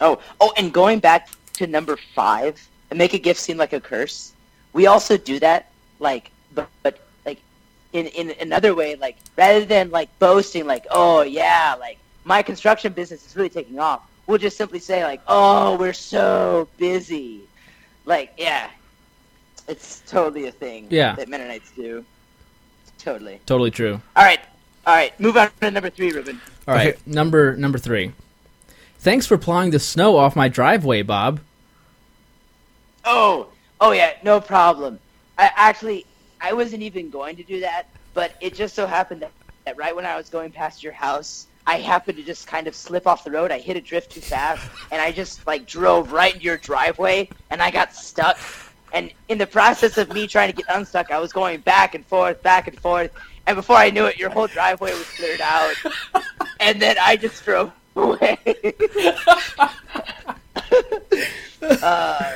Oh, 0.00 0.20
oh, 0.40 0.52
and 0.56 0.72
going 0.72 0.98
back 0.98 1.28
to 1.54 1.66
number 1.66 1.96
five, 2.14 2.68
and 2.90 2.98
make 2.98 3.14
a 3.14 3.18
gift 3.18 3.40
seem 3.40 3.56
like 3.56 3.72
a 3.72 3.80
curse. 3.80 4.32
We 4.72 4.86
also 4.86 5.16
do 5.16 5.38
that, 5.40 5.70
like, 5.98 6.30
but, 6.54 6.68
but 6.82 6.98
like, 7.26 7.38
in 7.92 8.06
in 8.08 8.32
another 8.40 8.74
way, 8.74 8.94
like, 8.96 9.16
rather 9.36 9.64
than 9.64 9.90
like 9.90 10.08
boasting, 10.18 10.66
like, 10.66 10.86
oh 10.90 11.22
yeah, 11.22 11.74
like 11.78 11.98
my 12.24 12.42
construction 12.42 12.92
business 12.92 13.26
is 13.26 13.36
really 13.36 13.48
taking 13.48 13.78
off. 13.78 14.02
We'll 14.26 14.38
just 14.38 14.56
simply 14.56 14.78
say 14.78 15.02
like, 15.04 15.20
oh, 15.26 15.76
we're 15.76 15.92
so 15.92 16.68
busy. 16.76 17.40
Like, 18.04 18.32
yeah, 18.38 18.70
it's 19.68 20.02
totally 20.06 20.46
a 20.46 20.52
thing. 20.52 20.86
Yeah. 20.90 21.14
that 21.16 21.28
Mennonites 21.28 21.70
do. 21.72 22.04
Totally. 22.98 23.40
Totally 23.46 23.70
true. 23.70 24.00
All 24.14 24.24
right, 24.24 24.40
all 24.86 24.94
right. 24.94 25.18
Move 25.18 25.36
on 25.36 25.50
to 25.60 25.70
number 25.70 25.90
three, 25.90 26.12
Ruben. 26.12 26.40
All 26.68 26.74
right, 26.74 26.88
Okay. 26.94 26.98
number 27.06 27.56
number 27.56 27.78
three. 27.78 28.12
Thanks 28.98 29.26
for 29.26 29.38
plowing 29.38 29.70
the 29.70 29.78
snow 29.78 30.16
off 30.16 30.36
my 30.36 30.48
driveway, 30.48 31.02
Bob. 31.02 31.40
Oh, 33.04 33.48
oh 33.80 33.92
yeah, 33.92 34.14
no 34.22 34.40
problem. 34.40 34.98
I 35.38 35.50
actually, 35.54 36.06
I 36.40 36.52
wasn't 36.52 36.82
even 36.82 37.10
going 37.10 37.36
to 37.36 37.42
do 37.42 37.60
that, 37.60 37.86
but 38.14 38.34
it 38.40 38.54
just 38.54 38.74
so 38.74 38.86
happened 38.86 39.22
that, 39.22 39.32
that 39.64 39.76
right 39.76 39.94
when 39.94 40.06
I 40.06 40.16
was 40.16 40.28
going 40.28 40.52
past 40.52 40.82
your 40.82 40.92
house, 40.92 41.46
I 41.66 41.78
happened 41.78 42.18
to 42.18 42.24
just 42.24 42.46
kind 42.46 42.66
of 42.66 42.74
slip 42.74 43.06
off 43.06 43.24
the 43.24 43.30
road. 43.30 43.50
I 43.50 43.58
hit 43.58 43.76
a 43.76 43.80
drift 43.80 44.12
too 44.12 44.20
fast, 44.20 44.68
and 44.90 45.00
I 45.00 45.12
just 45.12 45.46
like 45.46 45.66
drove 45.66 46.12
right 46.12 46.34
into 46.34 46.44
your 46.44 46.56
driveway, 46.56 47.28
and 47.50 47.62
I 47.62 47.70
got 47.70 47.94
stuck. 47.94 48.38
And 48.92 49.12
in 49.28 49.38
the 49.38 49.46
process 49.46 49.96
of 49.96 50.12
me 50.12 50.26
trying 50.26 50.50
to 50.50 50.56
get 50.56 50.66
unstuck, 50.68 51.10
I 51.10 51.18
was 51.18 51.32
going 51.32 51.60
back 51.60 51.94
and 51.94 52.04
forth, 52.06 52.42
back 52.42 52.66
and 52.66 52.78
forth, 52.80 53.12
and 53.46 53.56
before 53.56 53.76
I 53.76 53.90
knew 53.90 54.06
it, 54.06 54.18
your 54.18 54.30
whole 54.30 54.46
driveway 54.46 54.92
was 54.92 55.08
cleared 55.10 55.40
out, 55.40 55.74
and 56.58 56.82
then 56.82 56.96
I 57.00 57.16
just 57.16 57.44
drove 57.44 57.72
away. 57.96 58.38
uh, 61.62 62.32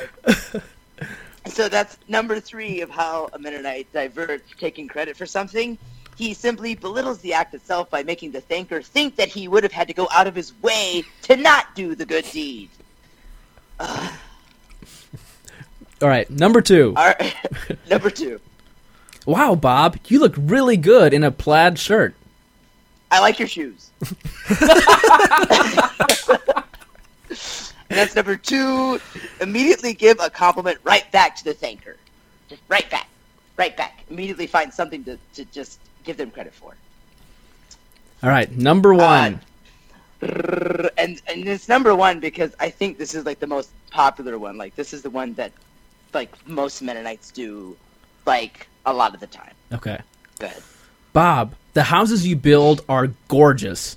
so 1.47 1.69
that's 1.69 1.97
number 2.07 2.39
three 2.39 2.81
of 2.81 2.89
how 2.89 3.29
a 3.33 3.39
Mennonite 3.39 3.91
diverts 3.93 4.51
taking 4.57 4.87
credit 4.87 5.17
for 5.17 5.25
something. 5.25 5.77
He 6.15 6.33
simply 6.33 6.75
belittles 6.75 7.19
the 7.19 7.33
act 7.33 7.53
itself 7.53 7.89
by 7.89 8.03
making 8.03 8.31
the 8.31 8.41
thanker 8.41 8.83
think 8.83 9.15
that 9.17 9.27
he 9.27 9.47
would 9.47 9.63
have 9.63 9.71
had 9.71 9.87
to 9.87 9.93
go 9.93 10.07
out 10.13 10.27
of 10.27 10.35
his 10.35 10.53
way 10.61 11.03
to 11.23 11.35
not 11.35 11.75
do 11.75 11.93
the 11.93 12.05
good 12.05 12.25
deed. 12.31 12.69
All 13.79 14.09
right, 16.01 16.29
number 16.29 16.61
two. 16.61 16.93
All 16.95 17.07
right. 17.07 17.35
number 17.89 18.09
two. 18.09 18.39
Wow, 19.25 19.55
Bob, 19.55 19.97
you 20.07 20.19
look 20.19 20.35
really 20.37 20.77
good 20.77 21.13
in 21.13 21.23
a 21.23 21.31
plaid 21.31 21.79
shirt. 21.79 22.13
I 23.11 23.19
like 23.19 23.39
your 23.39 23.47
shoes. 23.47 23.91
and 27.95 28.01
that's 28.01 28.15
number 28.15 28.35
two. 28.35 28.99
Immediately 29.39 29.93
give 29.93 30.19
a 30.19 30.29
compliment 30.29 30.79
right 30.83 31.09
back 31.13 31.33
to 31.37 31.45
the 31.45 31.53
thanker. 31.53 31.95
Just 32.49 32.61
right 32.67 32.89
back. 32.91 33.07
Right 33.55 33.75
back. 33.77 34.03
Immediately 34.09 34.47
find 34.47 34.73
something 34.73 35.01
to, 35.05 35.17
to 35.35 35.45
just 35.45 35.79
give 36.03 36.17
them 36.17 36.29
credit 36.29 36.53
for. 36.53 36.75
All 38.21 38.29
right, 38.29 38.51
number 38.51 38.93
uh, 38.93 38.97
one. 38.97 39.41
and 40.97 41.21
and 41.27 41.47
it's 41.47 41.69
number 41.69 41.95
one 41.95 42.19
because 42.19 42.53
I 42.59 42.69
think 42.69 42.97
this 42.97 43.15
is 43.15 43.25
like 43.25 43.39
the 43.39 43.47
most 43.47 43.69
popular 43.91 44.37
one. 44.37 44.57
Like 44.57 44.75
this 44.75 44.93
is 44.93 45.01
the 45.01 45.09
one 45.09 45.33
that 45.35 45.53
like 46.13 46.35
most 46.45 46.81
Mennonites 46.81 47.31
do 47.31 47.77
like 48.25 48.67
a 48.85 48.91
lot 48.93 49.13
of 49.13 49.21
the 49.21 49.27
time. 49.27 49.53
Okay. 49.71 49.99
Good. 50.39 50.51
Bob, 51.13 51.55
the 51.73 51.83
houses 51.83 52.27
you 52.27 52.35
build 52.35 52.83
are 52.89 53.07
gorgeous. 53.29 53.95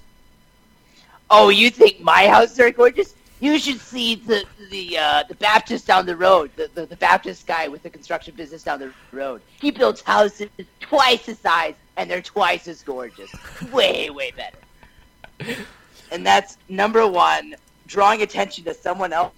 Oh, 1.30 1.48
you 1.48 1.68
think 1.68 2.00
my 2.00 2.28
houses 2.28 2.60
are 2.60 2.70
gorgeous? 2.70 3.14
You 3.40 3.58
should 3.58 3.80
see 3.80 4.16
the 4.16 4.44
the 4.70 4.98
uh, 4.98 5.22
the 5.28 5.34
Baptist 5.34 5.86
down 5.86 6.06
the 6.06 6.16
road, 6.16 6.50
the, 6.56 6.68
the 6.74 6.86
the 6.86 6.96
Baptist 6.96 7.46
guy 7.46 7.68
with 7.68 7.82
the 7.82 7.90
construction 7.90 8.34
business 8.34 8.64
down 8.64 8.80
the 8.80 8.92
road. 9.12 9.42
He 9.60 9.70
builds 9.70 10.00
houses 10.00 10.48
twice 10.80 11.26
the 11.26 11.34
size, 11.34 11.74
and 11.96 12.10
they're 12.10 12.20
twice 12.22 12.66
as 12.66 12.82
gorgeous. 12.82 13.30
Way 13.72 14.10
way 14.10 14.32
better. 14.32 15.62
And 16.10 16.26
that's 16.26 16.56
number 16.68 17.06
one, 17.06 17.54
drawing 17.86 18.22
attention 18.22 18.64
to 18.64 18.74
someone 18.74 19.12
else 19.12 19.32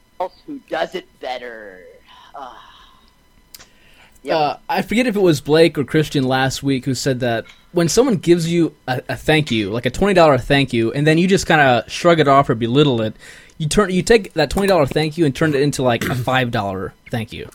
who 0.46 0.60
does 0.68 0.94
it 0.94 1.06
better. 1.20 1.80
Ah. 2.34 2.66
Yep. 4.22 4.36
Uh, 4.36 4.56
I 4.68 4.82
forget 4.82 5.06
if 5.06 5.16
it 5.16 5.20
was 5.20 5.40
Blake 5.40 5.78
or 5.78 5.84
Christian 5.84 6.24
last 6.24 6.62
week 6.62 6.84
who 6.84 6.94
said 6.94 7.20
that 7.20 7.46
when 7.72 7.88
someone 7.88 8.16
gives 8.16 8.50
you 8.52 8.74
a, 8.86 9.02
a 9.08 9.16
thank 9.16 9.50
you, 9.50 9.70
like 9.70 9.86
a 9.86 9.90
twenty 9.90 10.14
dollar 10.14 10.38
thank 10.38 10.72
you, 10.72 10.92
and 10.92 11.06
then 11.06 11.18
you 11.18 11.26
just 11.26 11.46
kind 11.46 11.60
of 11.60 11.90
shrug 11.90 12.20
it 12.20 12.28
off 12.28 12.50
or 12.50 12.54
belittle 12.54 13.00
it, 13.00 13.14
you 13.60 13.68
turn 13.68 13.90
you 13.90 14.02
take 14.02 14.32
that 14.32 14.48
twenty 14.48 14.68
dollar 14.68 14.86
thank 14.86 15.18
you 15.18 15.26
and 15.26 15.36
turn 15.36 15.54
it 15.54 15.60
into 15.60 15.82
like 15.82 16.02
a 16.04 16.14
five 16.14 16.50
dollar 16.50 16.94
thank 17.10 17.30
you, 17.30 17.48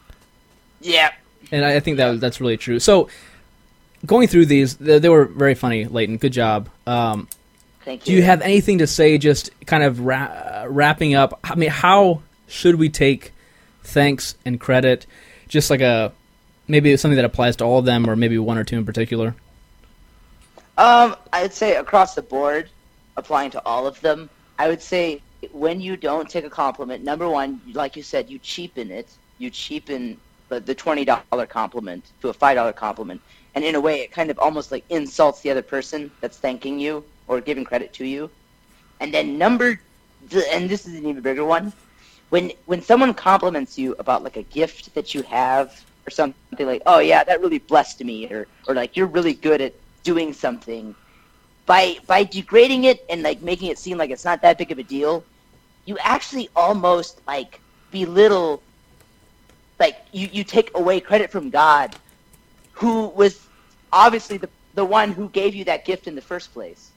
yeah. 0.80 1.12
and 1.52 1.66
I, 1.66 1.78
I 1.78 1.80
think 1.80 1.98
that 1.98 2.20
that's 2.20 2.40
really 2.40 2.58
true. 2.58 2.80
So 2.80 3.10
going 4.06 4.28
through 4.28 4.46
these, 4.46 4.78
they, 4.78 5.00
they 5.00 5.10
were 5.10 5.26
very 5.26 5.56
funny, 5.56 5.86
Leighton. 5.86 6.18
Good 6.18 6.34
job. 6.34 6.70
Um, 6.86 7.28
Thank 7.84 8.06
you. 8.08 8.14
do 8.14 8.18
you. 8.18 8.24
have 8.24 8.42
anything 8.42 8.78
to 8.78 8.88
say? 8.88 9.18
Just 9.18 9.50
kind 9.66 9.84
of 9.84 10.00
ra- 10.02 10.66
wrapping 10.68 11.16
up. 11.16 11.40
I 11.44 11.56
mean, 11.56 11.72
how 11.72 12.22
should 12.48 12.76
we 12.76 12.90
take 12.90 13.34
thanks 13.84 14.36
and 14.46 14.60
credit? 14.60 15.08
Just 15.48 15.72
like 15.72 15.82
a 15.82 16.14
maybe 16.68 16.96
something 16.98 17.16
that 17.16 17.26
applies 17.26 17.56
to 17.58 17.64
all 17.64 17.80
of 17.80 17.86
them, 17.86 18.08
or 18.08 18.16
maybe 18.16 18.38
one 18.38 18.60
or 18.60 18.64
two 18.64 18.78
in 18.78 18.86
particular. 18.86 19.36
Um, 20.78 21.16
I'd 21.34 21.54
say 21.54 21.78
across 21.78 22.14
the 22.14 22.22
board, 22.22 22.70
applying 23.18 23.50
to 23.52 23.66
all 23.66 23.88
of 23.88 24.00
them. 24.02 24.30
I 24.60 24.68
would 24.68 24.82
say 24.82 25.22
when 25.54 25.82
you 25.82 25.98
don't 25.98 26.30
take 26.30 26.46
a 26.46 26.50
compliment, 26.50 27.04
number 27.04 27.28
one, 27.30 27.62
like 27.74 27.96
you 27.96 28.04
said, 28.04 28.30
you 28.30 28.40
cheapen 28.40 28.92
it. 28.92 29.08
You 29.38 29.50
cheapen 29.50 30.18
the, 30.50 30.76
twenty 30.76 31.04
dollar 31.04 31.46
compliment 31.46 32.04
to 32.22 32.30
a 32.30 32.34
five 32.34 32.56
dollar 32.56 32.72
compliment, 32.72 33.20
and 33.56 33.66
in 33.66 33.76
a 33.76 33.82
way, 33.82 34.00
it 34.02 34.12
kind 34.12 34.30
of 34.30 34.40
almost 34.40 34.72
like 34.72 34.86
insults 34.90 35.42
the 35.42 35.50
other 35.50 35.62
person 35.62 36.10
that's 36.22 36.38
thanking 36.38 36.80
you 36.80 37.04
or 37.28 37.42
giving 37.42 37.66
credit 37.66 37.92
to 37.94 38.06
you. 38.06 38.30
And 39.02 39.14
then 39.14 39.38
number, 39.38 39.80
and 40.52 40.70
this 40.70 40.86
is 40.88 40.96
an 40.96 41.06
even 41.06 41.22
bigger 41.22 41.44
one, 41.44 41.74
when 42.30 42.52
when 42.66 42.82
someone 42.82 43.14
compliments 43.14 43.78
you 43.78 43.96
about 44.00 44.24
like 44.24 44.38
a 44.38 44.44
gift 44.44 44.94
that 44.96 45.14
you 45.14 45.22
have 45.24 45.84
or 46.08 46.12
something 46.12 46.66
like, 46.66 46.84
oh 46.86 47.00
yeah, 47.00 47.24
that 47.24 47.42
really 47.42 47.60
blessed 47.60 48.04
me, 48.04 48.32
or 48.32 48.48
or 48.68 48.74
like 48.74 48.96
you're 48.96 49.08
really 49.08 49.34
good 49.34 49.60
at 49.60 49.74
doing 50.04 50.32
something, 50.32 50.96
by 51.66 51.98
by 52.08 52.24
degrading 52.24 52.86
it 52.86 53.04
and 53.10 53.24
like 53.24 53.42
making 53.42 53.70
it 53.70 53.78
seem 53.78 53.98
like 53.98 54.12
it's 54.12 54.24
not 54.24 54.42
that 54.44 54.58
big 54.58 54.72
of 54.72 54.80
a 54.80 54.84
deal, 54.84 55.24
you 55.86 55.98
actually 56.00 56.50
almost 56.56 57.22
like 57.28 57.60
belittle, 57.92 58.62
like 59.80 59.98
you 60.12 60.28
you 60.32 60.44
take 60.44 60.72
away 60.76 61.00
credit 61.00 61.32
from 61.32 61.50
God, 61.50 61.96
who 62.74 63.08
was 63.10 63.48
obviously 63.92 64.38
the 64.38 64.50
the 64.74 64.86
one 64.86 65.12
who 65.12 65.30
gave 65.30 65.56
you 65.56 65.64
that 65.66 65.86
gift 65.86 66.08
in 66.08 66.16
the 66.16 66.22
first 66.22 66.54
place. 66.54 66.92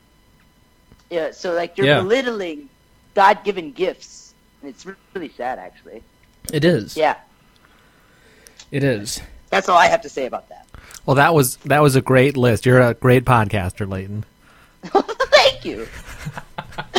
Yeah, 1.10 1.30
so 1.30 1.54
like 1.54 1.78
you're 1.78 1.86
Yeah. 1.86 2.00
belittling 2.00 2.68
God-given 3.14 3.72
gifts, 3.72 4.34
and 4.60 4.70
it's 4.70 4.84
really 5.14 5.30
sad 5.30 5.58
actually. 5.58 6.02
It 6.52 6.64
is. 6.64 6.96
Yeah, 6.96 7.16
It 8.70 8.82
is. 8.84 9.20
that's 9.50 9.68
all 9.68 9.78
I 9.78 9.86
have 9.86 10.02
to 10.02 10.08
say 10.08 10.26
about 10.26 10.48
that. 10.48 10.66
Well, 11.06 11.16
that 11.16 11.34
was 11.34 11.56
that 11.64 11.80
was 11.82 11.96
a 11.96 12.02
great 12.02 12.36
list. 12.36 12.66
You're 12.66 12.80
a 12.80 12.94
great 12.94 13.24
podcaster, 13.24 13.88
Leighton. 13.88 14.24
Thank 14.84 15.64
you. 15.64 15.86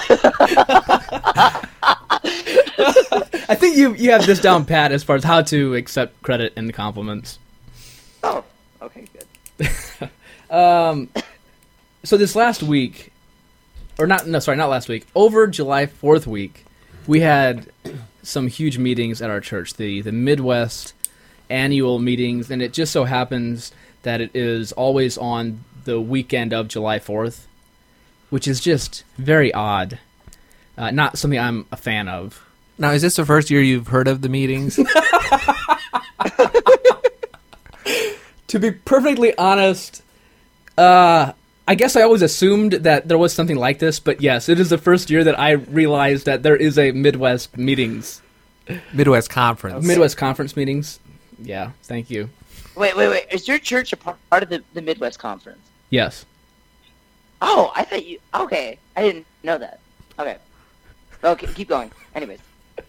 I 3.50 3.56
think 3.56 3.78
you 3.78 3.94
you 3.96 4.12
have 4.12 4.26
this 4.26 4.40
down 4.40 4.66
pat 4.66 4.92
as 4.92 5.04
far 5.04 5.16
as 5.16 5.24
how 5.24 5.42
to 5.44 5.76
accept 5.76 6.22
credit 6.22 6.54
and 6.56 6.74
compliments. 6.74 7.40
Oh, 8.24 8.44
okay, 8.82 9.06
good. 9.58 10.10
um, 10.56 11.10
So 12.04 12.18
this 12.18 12.36
last 12.36 12.64
week, 12.64 13.12
or 13.98 14.08
not? 14.08 14.28
No, 14.28 14.40
sorry, 14.40 14.58
not 14.58 14.70
last 14.70 14.88
week. 14.90 15.06
Over 15.16 15.48
July 15.48 15.86
Fourth 15.86 16.26
week, 16.28 16.66
we 17.08 17.20
had 17.22 17.68
some 18.24 18.48
huge 18.48 18.78
meetings 18.78 19.22
at 19.22 19.30
our 19.30 19.42
church. 19.42 19.76
The 19.76 20.02
the 20.02 20.12
Midwest 20.12 20.94
annual 21.50 22.00
meetings, 22.00 22.50
and 22.52 22.62
it 22.62 22.74
just 22.74 22.92
so 22.92 23.04
happens 23.06 23.72
that 24.04 24.22
it 24.22 24.32
is 24.36 24.72
always 24.72 25.18
on 25.18 25.64
the 25.86 26.00
weekend 26.00 26.54
of 26.54 26.68
July 26.68 27.00
Fourth, 27.00 27.48
which 28.30 28.48
is 28.48 28.60
just 28.60 29.04
very 29.18 29.54
odd. 29.54 30.00
Uh, 30.78 30.92
not 30.92 31.18
something 31.18 31.40
I'm 31.40 31.66
a 31.72 31.78
fan 31.78 32.08
of. 32.08 32.46
Now, 32.78 32.92
is 32.92 33.02
this 33.02 33.18
the 33.18 33.26
first 33.26 33.50
year 33.50 33.62
you've 33.62 33.88
heard 33.88 34.08
of 34.08 34.22
the 34.22 34.30
meetings? 34.30 34.80
To 38.50 38.58
be 38.58 38.72
perfectly 38.72 39.38
honest, 39.38 40.02
uh, 40.76 41.34
I 41.68 41.76
guess 41.76 41.96
I 41.96 42.02
always 42.02 42.24
assumed 42.24 42.74
that 42.74 43.08
there 43.08 43.18
was 43.18 43.32
something 43.32 43.58
like 43.58 43.78
this, 43.78 44.00
but 44.00 44.22
yes, 44.22 44.50
it 44.50 44.60
is 44.60 44.72
the 44.72 44.78
first 44.80 45.12
year 45.12 45.24
that 45.24 45.40
I 45.40 45.52
realized 45.52 46.26
that 46.26 46.42
there 46.42 46.56
is 46.56 46.80
a 46.80 46.92
Midwest 46.92 47.56
meetings, 47.56 48.24
Midwest 48.92 49.30
Conference. 49.30 49.86
Midwest 49.86 50.18
conference 50.18 50.58
meetings. 50.58 51.00
Yeah, 51.40 51.72
thank 51.84 52.10
you. 52.10 52.32
Wait, 52.76 52.98
wait, 52.98 53.10
wait. 53.10 53.28
Is 53.30 53.48
your 53.48 53.60
church 53.60 53.94
a 53.94 53.98
part 53.98 54.18
of 54.32 54.50
the, 54.50 54.64
the 54.74 54.82
Midwest 54.82 55.20
Conference? 55.20 55.60
Yes. 55.92 56.26
Oh, 57.42 57.72
I 57.76 57.84
thought 57.84 58.06
you. 58.06 58.20
Okay, 58.34 58.78
I 58.96 59.02
didn't 59.02 59.26
know 59.44 59.58
that. 59.58 59.80
Okay. 60.18 60.38
Okay, 61.24 61.48
keep 61.54 61.70
going. 61.70 61.92
Anyways, 62.16 62.40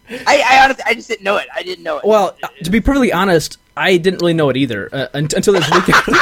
I, 0.09 0.43
I 0.45 0.65
honestly, 0.65 0.85
I 0.87 0.95
just 0.95 1.09
didn't 1.09 1.25
know 1.25 1.37
it. 1.37 1.49
I 1.55 1.63
didn't 1.63 1.85
know 1.85 1.99
it. 1.99 2.05
Well, 2.05 2.37
uh, 2.43 2.49
to 2.65 2.71
be 2.71 2.81
perfectly 2.81 3.13
honest, 3.13 3.59
I 3.77 3.97
didn't 3.97 4.21
really 4.21 4.35
know 4.35 4.51
it 4.51 4.57
either 4.57 4.89
uh, 4.93 5.07
un- 5.15 5.29
until 5.35 5.55
this 5.55 5.71
weekend. 5.71 6.03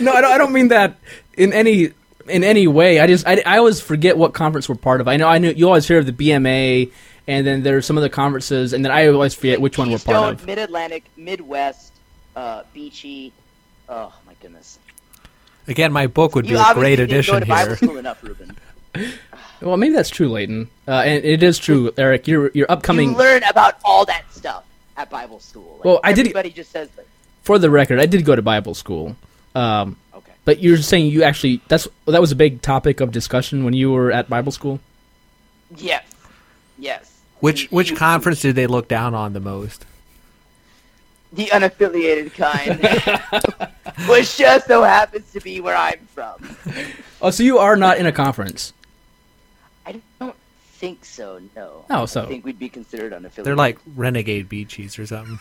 no, 0.00 0.12
I 0.12 0.20
don't, 0.20 0.32
I 0.32 0.38
don't 0.38 0.52
mean 0.52 0.68
that 0.68 0.96
in 1.36 1.52
any 1.52 1.92
in 2.28 2.44
any 2.44 2.66
way. 2.66 3.00
I 3.00 3.06
just 3.06 3.26
I, 3.26 3.42
I 3.46 3.58
always 3.58 3.80
forget 3.80 4.16
what 4.16 4.34
conference 4.34 4.68
we're 4.68 4.76
part 4.76 5.00
of. 5.00 5.08
I 5.08 5.16
know 5.16 5.28
I 5.28 5.38
knew 5.38 5.50
you 5.50 5.66
always 5.66 5.86
hear 5.86 5.98
of 5.98 6.06
the 6.06 6.12
BMA, 6.12 6.90
and 7.26 7.46
then 7.46 7.62
there's 7.62 7.86
some 7.86 7.98
other 7.98 8.08
conferences, 8.08 8.72
and 8.72 8.84
then 8.84 8.92
I 8.92 9.08
always 9.08 9.34
forget 9.34 9.60
which 9.60 9.78
one 9.78 9.90
we're 9.90 9.98
part 9.98 10.16
Keystone, 10.16 10.34
of. 10.34 10.46
Mid 10.46 10.58
Atlantic, 10.58 11.04
Midwest, 11.16 11.92
uh, 12.34 12.62
Beachy. 12.72 13.32
Oh 13.88 14.12
my 14.26 14.34
goodness. 14.40 14.78
Again, 15.68 15.92
my 15.92 16.06
book 16.06 16.34
would 16.34 16.44
be 16.44 16.52
You 16.52 16.58
a 16.58 16.74
great 16.74 16.98
obviously 17.00 17.06
didn't 17.06 17.08
go 17.10 17.14
addition 17.16 17.40
to 17.40 17.46
Bible 17.46 17.66
here. 17.68 17.76
school 17.76 17.96
enough, 17.98 18.22
Ruben. 18.22 18.56
Well, 19.62 19.78
maybe 19.78 19.94
that's 19.94 20.10
true, 20.10 20.28
Leighton, 20.28 20.68
uh, 20.86 20.90
and 21.06 21.24
it 21.24 21.42
is 21.42 21.58
true, 21.58 21.90
Eric. 21.96 22.28
Your 22.28 22.50
your 22.52 22.66
upcoming. 22.70 23.12
You 23.12 23.16
learn 23.16 23.42
about 23.44 23.76
all 23.86 24.04
that 24.04 24.24
stuff 24.30 24.64
at 24.98 25.08
Bible 25.08 25.40
school. 25.40 25.76
Like, 25.76 25.84
Well, 25.86 26.00
I 26.04 26.12
did- 26.12 26.26
Everybody 26.26 26.50
just 26.50 26.70
says 26.70 26.90
like, 26.94 27.08
for 27.42 27.58
the 27.58 27.70
record, 27.70 27.98
I 27.98 28.04
did 28.04 28.22
go 28.26 28.36
to 28.36 28.42
Bible 28.42 28.74
school. 28.74 29.16
Um, 29.54 29.96
okay. 30.14 30.32
But 30.44 30.60
you're 30.60 30.76
saying 30.76 31.06
you 31.06 31.22
actually 31.22 31.62
that's 31.68 31.88
that 32.06 32.20
was 32.20 32.32
a 32.32 32.36
big 32.36 32.60
topic 32.60 33.00
of 33.00 33.12
discussion 33.12 33.64
when 33.64 33.72
you 33.72 33.90
were 33.92 34.12
at 34.12 34.28
Bible 34.28 34.52
school. 34.52 34.78
Yes. 35.74 36.04
Yes. 36.78 37.18
Which 37.40 37.66
which 37.70 37.96
conference 37.96 38.42
did 38.42 38.56
they 38.56 38.66
look 38.66 38.88
down 38.88 39.14
on 39.14 39.32
the 39.32 39.40
most? 39.40 39.86
The 41.32 41.46
unaffiliated 41.46 42.32
kind, 42.34 42.78
which 44.08 44.36
just 44.38 44.66
so 44.66 44.82
happens 44.82 45.30
to 45.32 45.40
be 45.40 45.60
where 45.60 45.76
I'm 45.76 46.06
from. 46.14 46.56
Oh, 47.20 47.30
so 47.30 47.42
you 47.42 47.58
are 47.58 47.76
not 47.76 47.98
in 47.98 48.06
a 48.06 48.12
conference. 48.12 48.72
I 49.84 50.00
don't 50.20 50.34
think 50.74 51.04
so. 51.04 51.40
No. 51.54 51.84
Oh, 51.90 52.06
so- 52.06 52.22
I 52.22 52.26
think 52.26 52.44
we'd 52.44 52.58
be 52.58 52.68
considered 52.68 53.12
unaffiliated. 53.12 53.44
They're 53.44 53.56
like 53.56 53.78
renegade 53.94 54.48
beachies 54.48 54.98
or 54.98 55.06
something. 55.06 55.38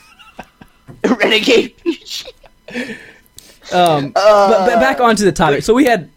renegade. 1.20 1.74
Um, 3.74 4.12
Uh, 4.16 4.50
but, 4.50 4.66
but 4.66 4.80
back 4.80 5.00
onto 5.00 5.24
the 5.26 5.32
topic. 5.32 5.64
So 5.64 5.74
we 5.74 5.86
had, 5.86 6.10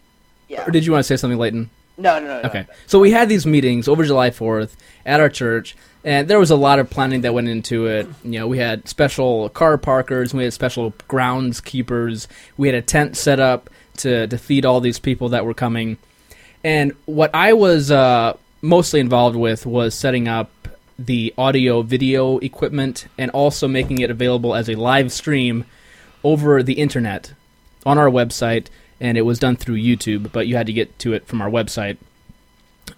yeah. 0.47 0.67
or 0.67 0.71
did 0.71 0.85
you 0.85 0.91
want 0.91 1.03
to 1.03 1.07
say 1.07 1.17
something, 1.17 1.39
Leighton? 1.39 1.69
No, 1.97 2.19
no, 2.19 2.25
no. 2.27 2.41
no, 2.41 2.49
Okay. 2.49 2.65
no. 2.67 2.73
So 2.87 2.99
we 2.99 3.11
had 3.11 3.27
these 3.29 3.45
meetings 3.45 3.87
over 3.87 4.03
July 4.05 4.29
4th 4.29 4.71
at 5.05 5.19
our 5.19 5.29
church, 5.29 5.75
and 6.09 6.27
there 6.27 6.39
was 6.39 6.49
a 6.49 6.55
lot 6.55 6.79
of 6.79 6.89
planning 6.89 7.21
that 7.21 7.35
went 7.35 7.47
into 7.47 7.85
it. 7.85 8.07
You 8.23 8.39
know, 8.39 8.47
we 8.47 8.57
had 8.57 8.89
special 8.89 9.47
car 9.49 9.77
parkers, 9.77 10.33
we 10.33 10.43
had 10.43 10.53
special 10.53 10.91
groundskeepers, 11.07 12.25
we 12.57 12.67
had 12.67 12.73
a 12.73 12.81
tent 12.81 13.15
set 13.15 13.39
up 13.39 13.69
to, 13.97 14.25
to 14.25 14.37
feed 14.39 14.65
all 14.65 14.81
these 14.81 14.97
people 14.97 15.29
that 15.29 15.45
were 15.45 15.53
coming. 15.53 15.99
And 16.63 16.93
what 17.05 17.29
I 17.35 17.53
was 17.53 17.91
uh, 17.91 18.35
mostly 18.59 18.99
involved 18.99 19.35
with 19.35 19.67
was 19.67 19.93
setting 19.93 20.27
up 20.27 20.49
the 20.97 21.31
audio 21.37 21.83
video 21.83 22.39
equipment 22.39 23.05
and 23.19 23.29
also 23.29 23.67
making 23.67 23.99
it 23.99 24.09
available 24.09 24.55
as 24.55 24.67
a 24.67 24.73
live 24.73 25.11
stream 25.11 25.63
over 26.23 26.63
the 26.63 26.73
internet 26.73 27.33
on 27.85 27.99
our 27.99 28.09
website. 28.09 28.65
And 28.99 29.15
it 29.15 29.21
was 29.21 29.37
done 29.37 29.57
through 29.57 29.77
YouTube, 29.77 30.31
but 30.31 30.47
you 30.47 30.55
had 30.55 30.65
to 30.65 30.73
get 30.73 30.97
to 30.99 31.13
it 31.13 31.27
from 31.27 31.39
our 31.39 31.51
website 31.51 31.97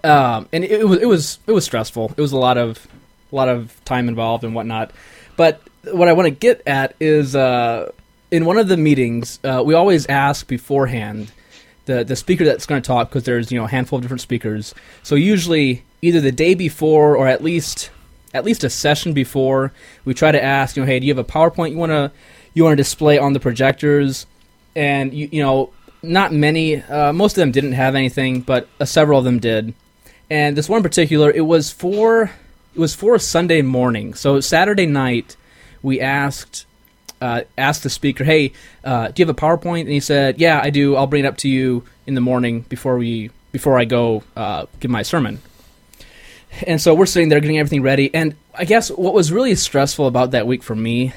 um, 0.05 0.47
and 0.53 0.63
it, 0.63 0.71
it 0.71 0.87
was 0.87 0.99
it 0.99 1.05
was 1.05 1.39
it 1.47 1.51
was 1.51 1.65
stressful. 1.65 2.13
It 2.15 2.21
was 2.21 2.31
a 2.31 2.37
lot 2.37 2.57
of 2.57 2.87
a 3.31 3.35
lot 3.35 3.49
of 3.49 3.83
time 3.85 4.07
involved 4.07 4.43
and 4.43 4.53
whatnot. 4.53 4.91
But 5.37 5.61
what 5.83 6.07
I 6.07 6.13
want 6.13 6.27
to 6.27 6.31
get 6.31 6.61
at 6.67 6.95
is 6.99 7.35
uh, 7.35 7.91
in 8.29 8.45
one 8.45 8.57
of 8.57 8.67
the 8.67 8.77
meetings, 8.77 9.39
uh, 9.43 9.61
we 9.65 9.73
always 9.73 10.05
ask 10.07 10.47
beforehand 10.47 11.31
the 11.85 12.03
the 12.03 12.15
speaker 12.15 12.45
that's 12.45 12.65
going 12.65 12.81
to 12.81 12.87
talk 12.87 13.09
because 13.09 13.23
there's 13.23 13.51
you 13.51 13.59
know 13.59 13.65
a 13.65 13.69
handful 13.69 13.97
of 13.97 14.03
different 14.03 14.21
speakers. 14.21 14.73
So 15.03 15.15
usually 15.15 15.83
either 16.01 16.21
the 16.21 16.31
day 16.31 16.53
before 16.53 17.15
or 17.15 17.27
at 17.27 17.43
least 17.43 17.91
at 18.33 18.45
least 18.45 18.63
a 18.63 18.69
session 18.69 19.13
before, 19.13 19.73
we 20.05 20.13
try 20.13 20.31
to 20.31 20.41
ask 20.41 20.75
you 20.75 20.83
know 20.83 20.87
hey 20.87 20.99
do 20.99 21.07
you 21.07 21.13
have 21.13 21.23
a 21.23 21.29
PowerPoint 21.29 21.71
you 21.71 21.77
want 21.77 21.91
to 21.91 22.11
you 22.53 22.63
want 22.63 22.73
to 22.73 22.77
display 22.77 23.17
on 23.17 23.33
the 23.33 23.39
projectors, 23.39 24.25
and 24.75 25.13
you 25.13 25.29
you 25.31 25.41
know 25.41 25.71
not 26.03 26.31
many 26.31 26.81
uh, 26.83 27.13
most 27.13 27.33
of 27.33 27.41
them 27.41 27.51
didn't 27.51 27.73
have 27.73 27.95
anything, 27.95 28.41
but 28.41 28.67
uh, 28.79 28.85
several 28.85 29.19
of 29.19 29.25
them 29.25 29.39
did. 29.39 29.73
And 30.29 30.55
this 30.55 30.69
one 30.69 30.77
in 30.77 30.83
particular, 30.83 31.29
it 31.29 31.41
was 31.41 31.71
for 31.71 32.31
it 32.73 32.79
was 32.79 32.95
for 32.95 33.15
a 33.15 33.19
Sunday 33.19 33.61
morning. 33.61 34.13
So 34.13 34.39
Saturday 34.39 34.85
night, 34.85 35.35
we 35.81 35.99
asked 35.99 36.65
uh, 37.21 37.41
asked 37.57 37.83
the 37.83 37.89
speaker, 37.89 38.23
"Hey, 38.23 38.53
uh, 38.83 39.09
do 39.09 39.21
you 39.21 39.27
have 39.27 39.35
a 39.35 39.39
PowerPoint?" 39.39 39.81
And 39.81 39.89
he 39.89 39.99
said, 39.99 40.39
"Yeah, 40.39 40.59
I 40.61 40.69
do. 40.69 40.95
I'll 40.95 41.07
bring 41.07 41.25
it 41.25 41.27
up 41.27 41.37
to 41.37 41.49
you 41.49 41.83
in 42.07 42.15
the 42.15 42.21
morning 42.21 42.61
before 42.61 42.97
we 42.97 43.29
before 43.51 43.79
I 43.79 43.85
go 43.85 44.23
uh, 44.35 44.65
give 44.79 44.91
my 44.91 45.03
sermon." 45.03 45.39
And 46.67 46.81
so 46.81 46.93
we're 46.93 47.05
sitting 47.05 47.29
there 47.29 47.39
getting 47.39 47.59
everything 47.59 47.81
ready. 47.81 48.13
And 48.13 48.35
I 48.53 48.65
guess 48.65 48.89
what 48.89 49.13
was 49.13 49.31
really 49.31 49.55
stressful 49.55 50.05
about 50.05 50.31
that 50.31 50.47
week 50.47 50.63
for 50.63 50.75
me 50.75 51.13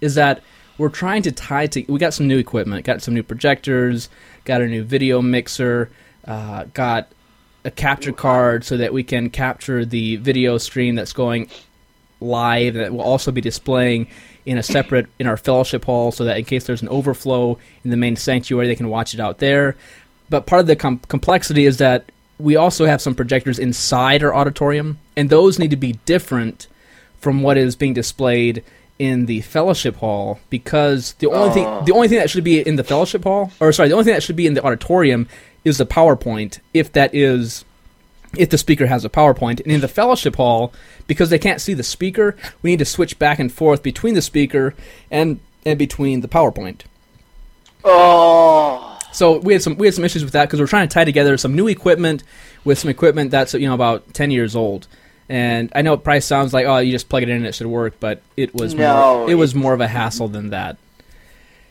is 0.00 0.14
that 0.14 0.42
we're 0.76 0.88
trying 0.88 1.22
to 1.22 1.32
tie 1.32 1.66
to. 1.66 1.84
We 1.88 1.98
got 1.98 2.14
some 2.14 2.28
new 2.28 2.38
equipment, 2.38 2.84
got 2.84 3.02
some 3.02 3.14
new 3.14 3.24
projectors, 3.24 4.08
got 4.44 4.60
a 4.60 4.66
new 4.66 4.84
video 4.84 5.20
mixer, 5.20 5.90
uh, 6.26 6.64
got 6.74 7.10
a 7.68 7.70
capture 7.70 8.12
card 8.12 8.64
so 8.64 8.78
that 8.78 8.92
we 8.92 9.04
can 9.04 9.30
capture 9.30 9.84
the 9.84 10.16
video 10.16 10.58
stream 10.58 10.94
that's 10.94 11.12
going 11.12 11.48
live 12.20 12.74
that 12.74 12.92
will 12.92 13.02
also 13.02 13.30
be 13.30 13.40
displaying 13.40 14.08
in 14.46 14.56
a 14.56 14.62
separate 14.62 15.06
in 15.18 15.26
our 15.26 15.36
fellowship 15.36 15.84
hall 15.84 16.10
so 16.10 16.24
that 16.24 16.38
in 16.38 16.44
case 16.44 16.66
there's 16.66 16.82
an 16.82 16.88
overflow 16.88 17.58
in 17.84 17.90
the 17.90 17.96
main 17.96 18.16
sanctuary 18.16 18.66
they 18.66 18.74
can 18.74 18.88
watch 18.88 19.12
it 19.12 19.20
out 19.20 19.38
there. 19.38 19.76
But 20.30 20.46
part 20.46 20.60
of 20.60 20.66
the 20.66 20.76
com- 20.76 21.00
complexity 21.08 21.66
is 21.66 21.76
that 21.76 22.10
we 22.38 22.56
also 22.56 22.86
have 22.86 23.02
some 23.02 23.14
projectors 23.14 23.58
inside 23.58 24.22
our 24.24 24.34
auditorium 24.34 24.98
and 25.14 25.28
those 25.28 25.58
need 25.58 25.70
to 25.70 25.76
be 25.76 25.92
different 26.06 26.66
from 27.20 27.42
what 27.42 27.58
is 27.58 27.76
being 27.76 27.92
displayed 27.92 28.64
in 28.98 29.26
the 29.26 29.42
fellowship 29.42 29.96
hall 29.96 30.40
because 30.48 31.12
the 31.14 31.26
only 31.26 31.52
thing 31.52 31.66
oh. 31.66 31.84
the 31.84 31.92
only 31.92 32.08
thing 32.08 32.18
that 32.18 32.30
should 32.30 32.42
be 32.42 32.60
in 32.60 32.76
the 32.76 32.82
fellowship 32.82 33.22
hall 33.22 33.52
or 33.60 33.72
sorry 33.72 33.88
the 33.88 33.94
only 33.94 34.04
thing 34.04 34.14
that 34.14 34.22
should 34.22 34.34
be 34.34 34.46
in 34.46 34.54
the 34.54 34.64
auditorium 34.64 35.28
is 35.68 35.78
the 35.78 35.86
PowerPoint 35.86 36.58
if 36.74 36.92
that 36.92 37.14
is 37.14 37.64
if 38.36 38.50
the 38.50 38.58
speaker 38.58 38.86
has 38.86 39.04
a 39.04 39.08
PowerPoint. 39.08 39.60
And 39.60 39.72
in 39.72 39.80
the 39.80 39.88
fellowship 39.88 40.36
hall, 40.36 40.72
because 41.06 41.30
they 41.30 41.38
can't 41.38 41.60
see 41.60 41.72
the 41.74 41.82
speaker, 41.82 42.36
we 42.60 42.70
need 42.70 42.78
to 42.80 42.84
switch 42.84 43.18
back 43.18 43.38
and 43.38 43.50
forth 43.50 43.82
between 43.82 44.14
the 44.14 44.22
speaker 44.22 44.74
and 45.10 45.40
and 45.64 45.78
between 45.78 46.20
the 46.20 46.28
PowerPoint. 46.28 46.82
Oh, 47.84 48.98
So 49.12 49.38
we 49.38 49.52
had 49.52 49.62
some 49.62 49.76
we 49.76 49.86
had 49.86 49.94
some 49.94 50.04
issues 50.04 50.24
with 50.24 50.32
that 50.32 50.46
because 50.46 50.60
we're 50.60 50.66
trying 50.66 50.88
to 50.88 50.92
tie 50.92 51.04
together 51.04 51.36
some 51.36 51.54
new 51.54 51.68
equipment 51.68 52.22
with 52.64 52.78
some 52.78 52.90
equipment 52.90 53.30
that's 53.30 53.54
you 53.54 53.68
know 53.68 53.74
about 53.74 54.12
ten 54.14 54.30
years 54.30 54.54
old. 54.56 54.86
And 55.30 55.70
I 55.74 55.82
know 55.82 55.92
it 55.94 56.04
probably 56.04 56.20
sounds 56.20 56.52
like 56.52 56.66
oh 56.66 56.78
you 56.78 56.90
just 56.90 57.08
plug 57.08 57.22
it 57.22 57.28
in 57.28 57.36
and 57.36 57.46
it 57.46 57.54
should 57.54 57.66
work, 57.66 57.94
but 58.00 58.20
it 58.36 58.54
was 58.54 58.74
No, 58.74 59.18
more, 59.20 59.30
it 59.30 59.34
was 59.34 59.54
more 59.54 59.72
of 59.74 59.80
a 59.80 59.88
hassle 59.88 60.28
than 60.28 60.50
that. 60.50 60.76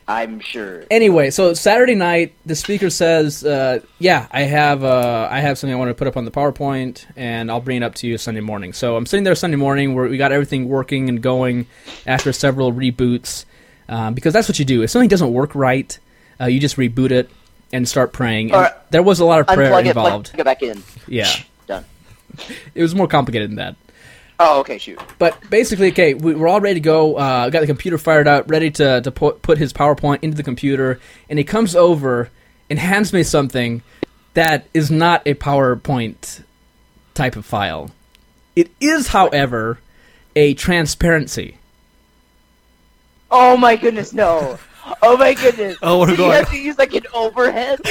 I'm 0.08 0.40
sure. 0.40 0.84
Anyway, 0.90 1.28
so 1.28 1.52
Saturday 1.52 1.94
night, 1.94 2.34
the 2.46 2.54
speaker 2.54 2.88
says, 2.88 3.44
uh, 3.44 3.80
"Yeah, 3.98 4.26
I 4.32 4.42
have 4.42 4.82
uh, 4.82 5.28
I 5.30 5.40
have 5.40 5.58
something 5.58 5.74
I 5.74 5.78
want 5.78 5.90
to 5.90 5.94
put 5.94 6.06
up 6.08 6.16
on 6.16 6.24
the 6.24 6.30
PowerPoint, 6.30 7.04
and 7.14 7.50
I'll 7.50 7.60
bring 7.60 7.76
it 7.76 7.82
up 7.82 7.94
to 7.96 8.06
you 8.06 8.16
Sunday 8.16 8.40
morning." 8.40 8.72
So 8.72 8.96
I'm 8.96 9.04
sitting 9.04 9.24
there 9.24 9.34
Sunday 9.34 9.58
morning, 9.58 9.94
where 9.94 10.08
we 10.08 10.16
got 10.16 10.32
everything 10.32 10.66
working 10.66 11.10
and 11.10 11.22
going 11.22 11.66
after 12.06 12.32
several 12.32 12.72
reboots, 12.72 13.44
um, 13.90 14.14
because 14.14 14.32
that's 14.32 14.48
what 14.48 14.58
you 14.58 14.64
do. 14.64 14.82
If 14.82 14.88
something 14.88 15.10
doesn't 15.10 15.30
work 15.32 15.54
right, 15.54 15.96
uh, 16.40 16.46
you 16.46 16.58
just 16.58 16.78
reboot 16.78 17.10
it 17.10 17.28
and 17.70 17.86
start 17.86 18.14
praying. 18.14 18.50
And 18.52 18.64
Or 18.64 18.74
there 18.88 19.02
was 19.02 19.20
a 19.20 19.26
lot 19.26 19.40
of 19.40 19.46
prayer 19.46 19.70
Unplug 19.72 19.80
it, 19.80 19.86
involved. 19.88 20.30
plug 20.30 20.40
it 20.40 20.44
back 20.44 20.62
in. 20.62 20.82
Yeah, 21.06 21.30
Done. 21.66 21.84
it 22.74 22.80
was 22.80 22.94
more 22.94 23.08
complicated 23.08 23.50
than 23.50 23.56
that. 23.56 23.76
Oh, 24.40 24.60
okay, 24.60 24.78
shoot. 24.78 25.00
But 25.18 25.36
basically, 25.50 25.88
okay, 25.88 26.14
we, 26.14 26.34
we're 26.34 26.46
all 26.48 26.60
ready 26.60 26.74
to 26.74 26.80
go. 26.80 27.16
Uh, 27.16 27.50
got 27.50 27.60
the 27.60 27.66
computer 27.66 27.98
fired 27.98 28.28
up, 28.28 28.48
ready 28.50 28.70
to, 28.72 29.00
to 29.00 29.10
put, 29.10 29.42
put 29.42 29.58
his 29.58 29.72
PowerPoint 29.72 30.20
into 30.22 30.36
the 30.36 30.44
computer, 30.44 31.00
and 31.28 31.38
he 31.38 31.44
comes 31.44 31.74
over 31.74 32.30
and 32.70 32.78
hands 32.78 33.12
me 33.12 33.22
something 33.24 33.82
that 34.34 34.66
is 34.72 34.90
not 34.90 35.22
a 35.26 35.34
PowerPoint 35.34 36.42
type 37.14 37.34
of 37.34 37.44
file. 37.44 37.90
It 38.54 38.70
is, 38.80 39.08
however, 39.08 39.80
a 40.36 40.54
transparency. 40.54 41.58
Oh 43.30 43.56
my 43.56 43.74
goodness, 43.76 44.12
no. 44.12 44.58
Oh 45.02 45.16
my 45.16 45.34
goodness. 45.34 45.76
Oh, 45.82 45.98
we're 46.00 46.06
Did 46.06 46.16
going- 46.18 46.30
you 46.30 46.36
have 46.36 46.50
to 46.50 46.56
use 46.58 46.78
like 46.78 46.94
an 46.94 47.04
overhead? 47.12 47.80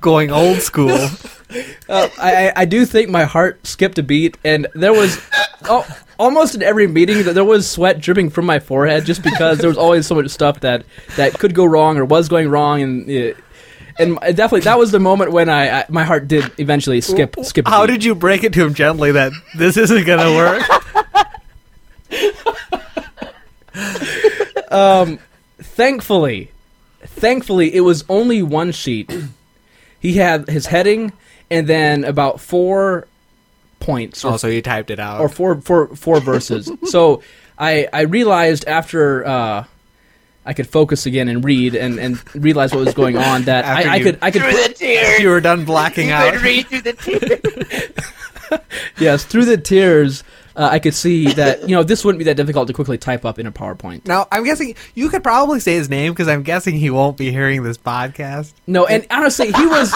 Going 0.00 0.30
old 0.30 0.58
school. 0.58 1.08
Uh, 1.88 2.08
I, 2.18 2.52
I- 2.56 2.64
do 2.64 2.84
think 2.84 3.08
my 3.08 3.24
heart 3.24 3.64
skipped 3.66 3.98
a 3.98 4.02
beat, 4.02 4.36
and 4.44 4.66
there 4.74 4.92
was 4.92 5.20
oh, 5.64 5.86
almost 6.18 6.54
in 6.54 6.62
every 6.62 6.86
meeting 6.86 7.22
that 7.24 7.34
there 7.34 7.44
was 7.44 7.68
sweat 7.68 8.00
dripping 8.00 8.30
from 8.30 8.46
my 8.46 8.58
forehead 8.58 9.04
just 9.04 9.22
because 9.22 9.58
there 9.58 9.68
was 9.68 9.78
always 9.78 10.06
so 10.06 10.16
much 10.16 10.30
stuff 10.30 10.60
that, 10.60 10.84
that 11.16 11.38
could 11.38 11.54
go 11.54 11.64
wrong 11.64 11.98
or 11.98 12.04
was 12.04 12.28
going 12.28 12.48
wrong, 12.48 12.82
and 12.82 13.08
uh, 13.10 13.34
and 13.98 14.18
definitely 14.20 14.60
that 14.60 14.78
was 14.78 14.90
the 14.92 14.98
moment 15.00 15.32
when 15.32 15.48
I, 15.48 15.80
I 15.80 15.84
my 15.88 16.04
heart 16.04 16.28
did 16.28 16.50
eventually 16.58 17.00
skip 17.00 17.36
skip. 17.42 17.66
How 17.66 17.86
did 17.86 18.04
you 18.04 18.14
break 18.14 18.44
it 18.44 18.52
to 18.54 18.64
him 18.64 18.74
gently 18.74 19.12
that 19.12 19.32
this 19.56 19.76
isn't 19.76 20.04
gonna 20.04 20.34
work? 20.34 20.62
um, 24.72 25.18
thankfully, 25.58 26.50
thankfully 27.02 27.74
it 27.74 27.80
was 27.80 28.04
only 28.08 28.42
one 28.42 28.72
sheet. 28.72 29.10
He 29.98 30.14
had 30.14 30.48
his 30.48 30.66
heading 30.66 31.12
and 31.50 31.66
then 31.66 32.04
about 32.04 32.40
four 32.40 33.06
points 33.80 34.24
or 34.24 34.34
oh, 34.34 34.36
so 34.36 34.48
you 34.48 34.62
typed 34.62 34.90
it 34.90 34.98
out. 34.98 35.20
or 35.20 35.28
four 35.28 35.60
four 35.60 35.94
four 35.94 36.20
verses. 36.20 36.70
so 36.84 37.22
I 37.58 37.88
I 37.92 38.02
realized 38.02 38.64
after 38.66 39.26
uh, 39.26 39.64
I 40.44 40.52
could 40.52 40.68
focus 40.68 41.06
again 41.06 41.28
and 41.28 41.44
read 41.44 41.74
and, 41.74 41.98
and 41.98 42.34
realize 42.34 42.72
what 42.72 42.84
was 42.84 42.94
going 42.94 43.16
on 43.16 43.42
that 43.44 43.64
I, 43.64 43.96
I 43.96 44.02
could 44.02 44.18
I 44.22 44.30
could 44.30 44.42
through 44.42 44.52
put, 44.52 44.68
the 44.68 44.74
tears. 44.74 45.20
you 45.20 45.28
were 45.28 45.40
done 45.40 45.64
blacking 45.64 46.08
You 46.08 46.14
out. 46.14 46.32
could 46.34 46.42
read 46.42 46.66
through 46.66 46.82
the 46.82 46.92
tears. 46.92 48.60
yes 48.98 49.24
through 49.24 49.44
the 49.44 49.56
tears 49.56 50.22
uh, 50.56 50.70
I 50.72 50.78
could 50.78 50.94
see 50.94 51.32
that 51.34 51.68
you 51.68 51.76
know 51.76 51.82
this 51.82 52.04
wouldn't 52.04 52.18
be 52.18 52.24
that 52.24 52.36
difficult 52.36 52.68
to 52.68 52.72
quickly 52.72 52.96
type 52.96 53.26
up 53.26 53.38
in 53.38 53.46
a 53.46 53.52
PowerPoint. 53.52 54.06
Now, 54.06 54.26
I'm 54.32 54.42
guessing 54.42 54.74
you 54.94 55.10
could 55.10 55.22
probably 55.22 55.60
say 55.60 55.74
his 55.74 55.90
name 55.90 56.12
because 56.12 56.28
I'm 56.28 56.42
guessing 56.42 56.76
he 56.76 56.88
won't 56.88 57.18
be 57.18 57.30
hearing 57.30 57.62
this 57.62 57.76
podcast. 57.76 58.54
No, 58.66 58.86
and 58.86 59.06
honestly, 59.10 59.52
he 59.52 59.66
was 59.66 59.92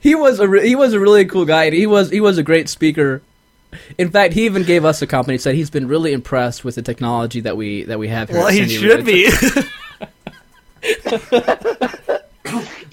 he 0.00 0.14
was 0.14 0.40
a 0.40 0.48
re- 0.48 0.66
he 0.66 0.74
was 0.76 0.92
a 0.92 1.00
really 1.00 1.24
cool 1.24 1.44
guy, 1.44 1.64
and 1.64 1.74
he 1.74 1.86
was 1.86 2.10
he 2.10 2.20
was 2.20 2.38
a 2.38 2.42
great 2.42 2.68
speaker. 2.68 3.22
In 3.98 4.10
fact, 4.10 4.34
he 4.34 4.44
even 4.46 4.62
gave 4.62 4.84
us 4.84 5.02
a 5.02 5.06
compliment. 5.06 5.40
He 5.40 5.42
said 5.42 5.54
he's 5.56 5.70
been 5.70 5.88
really 5.88 6.12
impressed 6.12 6.64
with 6.64 6.76
the 6.76 6.82
technology 6.82 7.40
that 7.40 7.56
we 7.56 7.82
that 7.84 7.98
we 7.98 8.08
have 8.08 8.28
here. 8.28 8.38
Well, 8.38 8.48
at 8.48 8.54
he 8.54 8.68
should 8.68 9.04
be. 9.04 9.28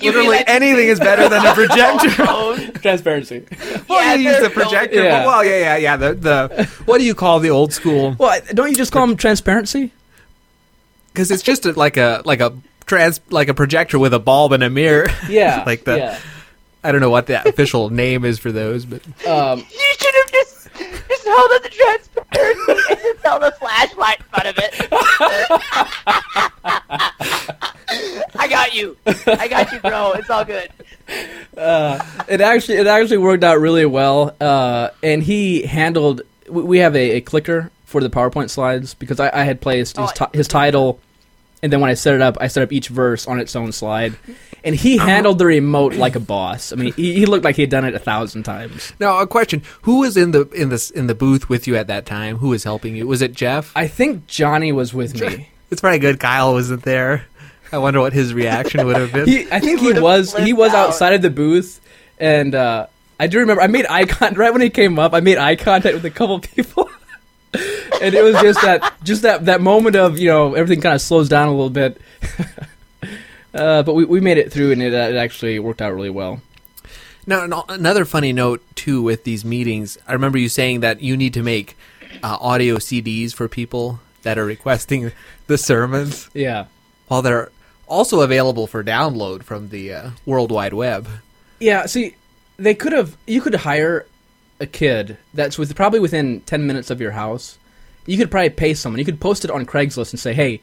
Literally 0.02 0.40
anything 0.48 0.88
is 0.88 1.00
better 1.00 1.30
than 1.30 1.46
a 1.46 1.54
projector. 1.54 2.80
transparency. 2.80 3.46
well, 3.88 4.02
Yeah, 4.04 4.14
you 4.16 4.24
use 4.24 4.34
they're 4.40 4.44
the 4.44 4.50
projector. 4.50 5.04
Yeah. 5.04 5.26
Well, 5.26 5.44
yeah, 5.46 5.60
yeah, 5.60 5.76
yeah. 5.78 5.98
The, 5.98 6.14
the 6.16 6.70
what 6.86 6.98
do 6.98 7.04
you 7.04 7.14
call 7.14 7.40
the 7.40 7.52
old 7.52 7.72
school? 7.74 8.16
Well, 8.18 8.40
don't 8.54 8.70
you 8.70 8.76
just 8.76 8.92
call 8.92 9.06
them 9.06 9.18
transparency? 9.18 9.92
Because 11.14 11.30
it's 11.30 11.44
just 11.44 11.66
a, 11.66 11.74
like 11.74 11.98
a 11.98 12.22
like 12.26 12.40
a 12.42 12.54
trans 12.88 13.20
like 13.30 13.50
a 13.50 13.54
projector 13.54 14.00
with 14.00 14.14
a 14.14 14.20
bulb 14.20 14.54
and 14.54 14.64
a 14.64 14.70
mirror. 14.70 15.08
Yeah, 15.30 15.64
Like 15.66 15.84
the- 15.84 15.98
Yeah. 15.98 16.20
I 16.84 16.92
don't 16.92 17.02
know 17.02 17.10
what 17.10 17.28
the 17.28 17.48
official 17.48 17.90
name 18.04 18.26
is 18.26 18.40
for 18.40 18.52
those, 18.52 18.86
but 18.86 19.02
Um, 19.28 19.60
You 19.72 19.94
should 20.00 20.16
have 20.16 20.32
just 20.32 20.70
just 21.08 21.26
held 21.26 21.52
up 21.52 21.64
the 21.64 21.70
transparency 21.70 22.72
and 22.90 23.00
just 23.00 23.24
held 23.26 23.44
a 23.44 23.52
flashlight 23.52 24.20
in 24.20 24.26
front 24.26 24.48
of 24.48 24.58
it. 24.58 24.74
I 28.36 28.48
got 28.50 28.74
you. 28.74 28.98
I 29.06 29.48
got 29.48 29.72
you, 29.72 29.80
bro. 29.80 30.14
It's 30.14 30.30
all 30.30 30.46
good. 30.46 30.70
it 31.58 32.42
actually 32.42 32.78
it 32.78 32.88
actually 32.88 33.18
worked 33.18 33.44
out 33.44 33.60
really 33.60 33.86
well, 33.86 34.36
uh, 34.40 34.90
and 35.04 35.22
he 35.22 35.64
handled. 35.64 36.22
We 36.50 36.64
we 36.64 36.78
have 36.80 36.96
a, 36.96 37.18
a 37.18 37.22
clicker 37.22 37.70
for 37.86 38.02
the 38.02 38.10
PowerPoint 38.10 38.50
slides 38.50 38.94
because 38.94 39.20
I, 39.20 39.30
I 39.42 39.44
had 39.44 39.60
placed 39.62 39.98
his, 39.98 40.10
Oh, 40.10 40.26
ti- 40.28 40.38
his 40.38 40.48
title, 40.48 41.00
and 41.64 41.72
then 41.72 41.80
when 41.82 41.90
I 41.90 41.94
set 41.96 42.16
it 42.16 42.22
up, 42.22 42.38
I 42.42 42.48
set 42.48 42.64
up 42.64 42.72
each 42.72 42.88
verse 42.90 43.28
on 43.28 43.40
its 43.40 43.56
own 43.56 43.72
slide, 43.72 44.16
and 44.64 44.76
he 44.76 44.98
Uh-huh. 44.98 45.08
handled 45.08 45.38
the 45.40 45.46
remote 45.46 45.94
like 45.96 46.16
a 46.16 46.20
boss. 46.20 46.72
I 46.74 46.76
mean, 46.76 46.94
he, 46.94 47.14
he 47.14 47.26
looked 47.26 47.44
like 47.46 47.56
he 47.56 47.62
had 47.64 47.70
done 47.72 47.86
it 47.86 47.94
a 47.94 48.00
thousand 48.00 48.44
times. 48.44 48.94
now 49.00 49.20
a 49.20 49.28
question: 49.28 49.62
Who 49.84 50.00
was 50.00 50.18
in 50.18 50.32
the 50.32 50.48
in 50.50 50.70
this 50.70 50.90
in 50.90 51.08
the 51.08 51.16
booth 51.16 51.50
with 51.50 51.68
you 51.68 51.76
at 51.76 51.88
that 51.88 52.06
time? 52.06 52.38
Who 52.38 52.50
was 52.50 52.64
helping 52.64 52.96
you? 52.96 53.08
Was 53.08 53.22
it 53.22 53.34
Jeff? 53.34 53.72
I 53.76 53.88
think 53.88 54.28
Johnny 54.28 54.72
was 54.72 54.94
with 54.94 55.20
me. 55.20 55.50
It's 55.72 55.80
probably 55.80 56.00
good 56.00 56.20
Kyle 56.20 56.52
wasn't 56.52 56.84
there. 56.84 57.26
I 57.72 57.78
wonder 57.78 58.02
what 58.02 58.12
his 58.12 58.34
reaction 58.34 58.86
would 58.86 58.98
have 58.98 59.14
been. 59.14 59.26
He, 59.26 59.50
I 59.50 59.62
think 59.62 59.80
he 59.80 59.88
would've 59.88 60.04
was 60.04 60.36
he 60.36 60.52
was 60.52 60.74
out. 60.74 60.90
outside 60.90 61.14
of 61.14 61.22
the 61.22 61.30
booth, 61.30 61.80
and 62.20 62.54
uh, 62.54 62.88
I 63.18 63.28
do 63.28 63.40
remember 63.40 63.62
I 63.62 63.68
made 63.68 63.86
eye 63.86 64.04
contact 64.18 64.38
right 64.38 64.52
when 64.52 64.62
he 64.62 64.70
came 64.70 65.00
up. 65.00 65.14
I 65.14 65.22
made 65.22 65.38
eye 65.38 65.56
contact 65.56 65.96
with 65.96 66.04
a 66.04 66.10
couple 66.10 66.40
people, 66.56 66.90
and 68.02 68.14
it 68.16 68.24
was 68.24 68.36
just 68.42 68.62
that 68.62 68.94
just 69.04 69.22
that 69.22 69.46
that 69.46 69.62
moment 69.62 69.96
of 69.96 70.20
you 70.20 70.28
know 70.30 70.54
everything 70.56 70.82
kind 70.82 70.96
of 70.96 71.02
slows 71.02 71.30
down 71.30 71.48
a 71.48 71.52
little 71.52 71.70
bit. 71.70 72.00
Uh, 73.54 73.84
but 73.84 73.96
we, 73.96 74.06
we 74.06 74.22
made 74.22 74.38
it 74.38 74.50
through, 74.50 74.72
and 74.72 74.82
it, 74.82 74.94
it 74.94 75.16
actually 75.18 75.60
worked 75.60 75.82
out 75.82 75.94
really 75.94 76.10
well. 76.10 76.42
Now, 77.28 77.66
another 77.68 78.06
funny 78.06 78.32
note 78.32 78.64
too 78.76 79.02
with 79.02 79.26
these 79.26 79.44
meetings. 79.44 79.98
I 80.08 80.14
remember 80.14 80.38
you 80.38 80.48
saying 80.48 80.80
that 80.80 81.02
you 81.02 81.18
need 81.18 81.34
to 81.34 81.44
make 81.44 81.76
uh, 82.24 82.38
audio 82.40 82.78
CDs 82.78 83.34
for 83.34 83.50
people 83.50 84.00
that 84.24 84.38
are 84.38 84.46
requesting 84.46 85.12
the 85.48 85.58
sermons, 85.58 86.30
Yeah. 86.34 86.68
while 87.10 87.22
they're 87.22 87.52
also 87.88 88.22
available 88.22 88.68
for 88.68 88.86
download 88.86 89.44
from 89.44 89.68
the 89.68 89.94
uh, 89.94 90.10
World 90.26 90.50
Wide 90.50 90.74
Web. 90.74 91.10
Yeah, 91.60 91.88
see, 91.88 92.16
they 92.56 92.74
could 92.74 92.94
have. 92.94 93.18
You 93.28 93.42
could 93.42 93.56
hire 93.56 94.06
a 94.62 94.66
kid 94.66 95.18
that's 95.34 95.58
with 95.58 95.76
probably 95.76 96.00
within 96.00 96.40
ten 96.42 96.66
minutes 96.66 96.90
of 96.90 97.02
your 97.02 97.12
house. 97.12 97.58
You 98.12 98.18
could 98.18 98.30
probably 98.30 98.50
pay 98.50 98.74
someone. 98.74 99.00
You 99.00 99.06
could 99.06 99.22
post 99.22 99.46
it 99.46 99.52
on 99.52 99.66
Craigslist 99.66 100.12
and 100.12 100.20
say, 100.20 100.34
"Hey, 100.34 100.60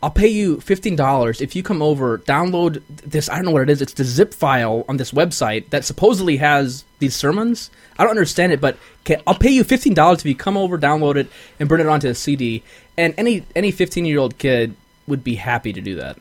I'll 0.00 0.10
pay 0.10 0.28
you 0.28 0.60
fifteen 0.60 0.94
dollars 0.94 1.40
if 1.40 1.56
you 1.56 1.62
come 1.64 1.82
over, 1.82 2.18
download 2.18 2.82
this. 2.88 3.28
I 3.28 3.34
don't 3.34 3.46
know 3.46 3.50
what 3.50 3.62
it 3.62 3.70
is. 3.70 3.82
It's 3.82 3.94
the 3.94 4.04
zip 4.04 4.32
file 4.32 4.84
on 4.88 4.96
this 4.96 5.10
website 5.10 5.70
that 5.70 5.84
supposedly 5.84 6.36
has 6.36 6.84
these 7.00 7.16
sermons. 7.16 7.70
I 7.98 8.04
don't 8.04 8.10
understand 8.10 8.52
it, 8.52 8.60
but 8.60 8.76
can, 9.02 9.22
I'll 9.26 9.34
pay 9.34 9.50
you 9.50 9.64
fifteen 9.64 9.92
dollars 9.92 10.20
if 10.20 10.26
you 10.26 10.36
come 10.36 10.56
over, 10.56 10.78
download 10.78 11.16
it, 11.16 11.28
and 11.58 11.68
burn 11.68 11.80
it 11.80 11.88
onto 11.88 12.06
a 12.06 12.14
CD. 12.14 12.62
And 12.96 13.12
any 13.16 13.44
any 13.56 13.72
fifteen 13.72 14.04
year 14.04 14.20
old 14.20 14.38
kid 14.38 14.76
would 15.08 15.24
be 15.24 15.34
happy 15.34 15.72
to 15.72 15.80
do 15.80 15.96
that. 15.96 16.16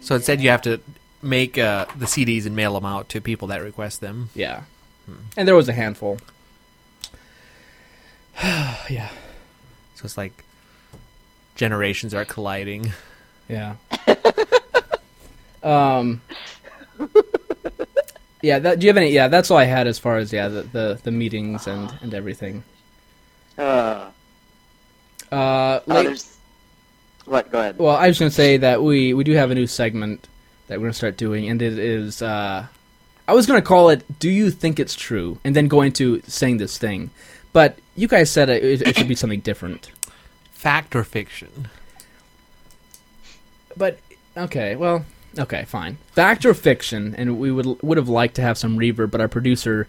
So 0.00 0.16
instead, 0.16 0.40
you 0.40 0.50
have 0.50 0.62
to 0.62 0.80
make 1.22 1.58
uh, 1.58 1.86
the 1.96 2.06
CDs 2.06 2.46
and 2.46 2.56
mail 2.56 2.74
them 2.74 2.84
out 2.84 3.08
to 3.10 3.20
people 3.20 3.48
that 3.48 3.62
request 3.62 4.00
them. 4.00 4.30
Yeah. 4.34 4.62
And 5.36 5.46
there 5.46 5.54
was 5.54 5.68
a 5.68 5.72
handful. 5.72 6.18
yeah. 8.42 9.10
So 9.96 10.04
it's 10.04 10.16
like 10.16 10.44
generations 11.56 12.14
are 12.14 12.24
colliding. 12.24 12.92
Yeah. 13.48 13.74
um. 15.62 16.20
Yeah. 18.42 18.58
That. 18.60 18.78
Do 18.78 18.86
you 18.86 18.90
have 18.90 18.96
any? 18.96 19.10
Yeah. 19.10 19.28
That's 19.28 19.50
all 19.50 19.58
I 19.58 19.64
had 19.64 19.86
as 19.86 19.98
far 19.98 20.18
as 20.18 20.32
yeah 20.32 20.48
the 20.48 20.62
the, 20.62 21.00
the 21.02 21.10
meetings 21.10 21.66
and 21.66 21.92
and 22.02 22.14
everything. 22.14 22.62
Uh, 23.58 24.10
Uh. 25.32 25.80
oh. 25.88 26.14
What? 27.24 27.50
Go 27.50 27.58
ahead. 27.58 27.78
well, 27.78 27.96
I 27.96 28.06
was 28.08 28.18
gonna 28.18 28.30
say 28.30 28.56
that 28.58 28.82
we 28.82 29.12
we 29.14 29.24
do 29.24 29.32
have 29.32 29.50
a 29.50 29.54
new 29.54 29.66
segment 29.66 30.28
that 30.68 30.78
we're 30.78 30.86
gonna 30.86 30.92
start 30.94 31.16
doing, 31.16 31.48
and 31.48 31.60
it 31.60 31.78
is. 31.78 32.22
uh 32.22 32.66
I 33.28 33.34
was 33.34 33.46
gonna 33.46 33.62
call 33.62 33.88
it 33.88 34.04
"Do 34.20 34.30
you 34.30 34.50
think 34.52 34.78
it's 34.78 34.94
true?" 34.94 35.38
and 35.42 35.56
then 35.56 35.66
go 35.66 35.82
into 35.82 36.22
saying 36.28 36.58
this 36.58 36.78
thing, 36.78 37.10
but 37.56 37.78
you 37.94 38.06
guys 38.06 38.30
said 38.30 38.50
it, 38.50 38.82
it 38.82 38.94
should 38.98 39.08
be 39.08 39.14
something 39.22 39.40
different. 39.40 39.90
Fact 40.52 40.94
or 40.94 41.02
fiction? 41.02 41.68
But 43.74 43.98
okay, 44.36 44.76
well, 44.76 45.06
okay, 45.38 45.64
fine. 45.64 45.96
Fact 46.12 46.44
or 46.44 46.52
fiction? 46.52 47.14
And 47.16 47.38
we 47.38 47.50
would 47.50 47.82
would 47.82 47.96
have 47.96 48.10
liked 48.10 48.34
to 48.34 48.42
have 48.42 48.58
some 48.58 48.76
reverb, 48.76 49.10
but 49.10 49.22
our 49.22 49.28
producer 49.28 49.88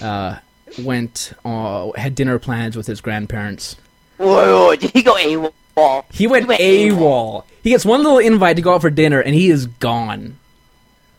uh, 0.00 0.38
went 0.78 1.34
uh, 1.44 1.92
had 1.96 2.14
dinner 2.14 2.38
plans 2.38 2.78
with 2.78 2.86
his 2.86 3.02
grandparents. 3.02 3.76
Whoa, 4.16 4.28
whoa, 4.28 4.66
whoa, 4.68 4.76
did 4.76 4.92
he 4.92 5.02
go 5.02 5.16
AWOL? 5.16 6.04
He 6.10 6.26
went 6.26 6.48
went 6.48 6.62
AWOL. 6.62 7.44
He 7.62 7.68
gets 7.68 7.84
one 7.84 8.02
little 8.02 8.20
invite 8.20 8.56
to 8.56 8.62
go 8.62 8.72
out 8.72 8.80
for 8.80 8.88
dinner, 8.88 9.20
and 9.20 9.34
he 9.34 9.50
is 9.50 9.66
gone. 9.66 10.38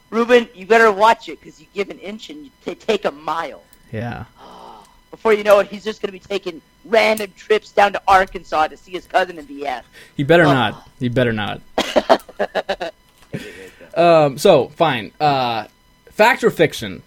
Ruben, 0.10 0.50
you 0.56 0.66
better 0.66 0.92
watch 0.92 1.30
it 1.30 1.40
because 1.40 1.62
you 1.62 1.68
give 1.76 1.92
an 1.92 2.00
inch 2.00 2.32
and 2.32 2.46
you 2.46 2.52
t- 2.66 2.74
take 2.74 3.06
a 3.06 3.12
mile. 3.12 3.62
Yeah. 3.92 4.26
Before 5.14 5.32
you 5.32 5.44
know 5.44 5.60
it, 5.60 5.68
he's 5.68 5.84
just 5.84 6.02
going 6.02 6.08
to 6.08 6.12
be 6.12 6.18
taking 6.18 6.60
random 6.86 7.32
trips 7.38 7.72
down 7.72 7.94
to 7.94 8.02
Arkansas 8.08 8.70
to 8.70 8.76
see 8.78 8.94
his 8.94 9.06
cousin 9.06 9.38
in 9.38 9.46
VF. 9.46 9.84
He 10.18 10.24
better 10.24 10.44
Oh. 10.44 10.52
not. 10.52 10.90
He 11.00 11.08
better 11.08 11.32
not. 11.32 11.62
um, 13.96 14.40
so 14.40 14.70
fine. 14.70 15.12
Uh, 15.20 15.66
fact 16.10 16.44
or 16.44 16.50
fiction? 16.50 17.04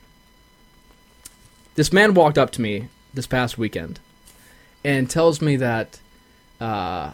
This 1.74 1.92
man 1.92 2.14
walked 2.14 2.38
up 2.38 2.52
to 2.52 2.60
me 2.62 2.86
this 3.12 3.26
past 3.26 3.58
weekend 3.58 3.98
and 4.84 5.10
tells 5.10 5.42
me 5.42 5.56
that 5.56 5.98
uh, 6.60 7.10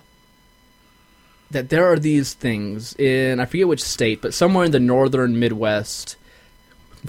that 1.50 1.70
there 1.70 1.90
are 1.90 1.98
these 1.98 2.35
things 2.35 2.94
in 2.96 3.40
I 3.40 3.46
forget 3.46 3.66
which 3.66 3.83
state, 3.83 4.20
but 4.20 4.35
somewhere 4.35 4.66
in 4.66 4.72
the 4.72 4.78
northern 4.78 5.38
Midwest, 5.38 6.16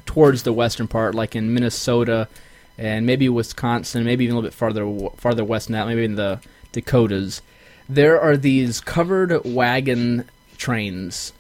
towards 0.06 0.44
the 0.44 0.54
western 0.54 0.88
part, 0.88 1.16
like 1.16 1.36
in 1.36 1.54
Minnesota 1.54 2.30
and 2.78 3.06
maybe 3.06 3.30
Wisconsin, 3.30 4.04
maybe 4.04 4.24
even 4.26 4.36
a 4.36 4.40
little 4.40 4.50
bit 4.50 4.56
farther 4.56 5.10
farther 5.18 5.44
west 5.44 5.68
than 5.68 5.74
that, 5.74 5.88
maybe 5.88 6.04
in 6.06 6.16
the 6.16 6.40
Dakotas. 6.72 7.42
There 7.90 8.20
are 8.20 8.38
these 8.38 8.80
covered 8.82 9.44
wagon 9.46 10.26
trains, 10.58 11.34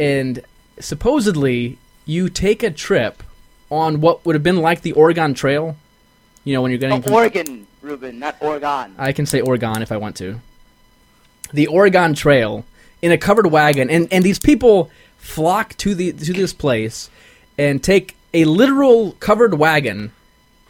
and 0.00 0.40
supposedly 0.78 1.78
you 2.04 2.28
take 2.28 2.62
a 2.62 2.70
trip 2.70 3.22
on 3.70 4.00
what 4.00 4.24
would 4.24 4.34
have 4.34 4.42
been 4.42 4.58
like 4.60 4.82
the 4.82 4.92
Oregon 4.92 5.34
Trail. 5.34 5.76
You 6.44 6.54
know 6.54 6.62
when 6.62 6.70
you're 6.70 6.78
getting 6.78 6.98
Oh, 6.98 7.02
from- 7.02 7.12
Oregon, 7.12 7.66
Ruben, 7.82 8.18
not 8.18 8.36
Oregon. 8.40 8.94
I 8.98 9.12
can 9.12 9.26
say 9.26 9.40
Oregon 9.40 9.82
if 9.82 9.90
I 9.90 9.96
want 9.96 10.16
to. 10.16 10.40
The 11.52 11.66
Oregon 11.66 12.14
Trail 12.14 12.64
in 13.02 13.12
a 13.12 13.18
covered 13.18 13.46
wagon, 13.46 13.90
and, 13.90 14.08
and 14.12 14.24
these 14.24 14.38
people 14.38 14.90
flock 15.18 15.76
to 15.78 15.94
the 15.94 16.12
to 16.12 16.32
this 16.32 16.52
place 16.52 17.10
and 17.58 17.82
take 17.82 18.15
a 18.34 18.44
literal 18.44 19.12
covered 19.12 19.54
wagon 19.54 20.12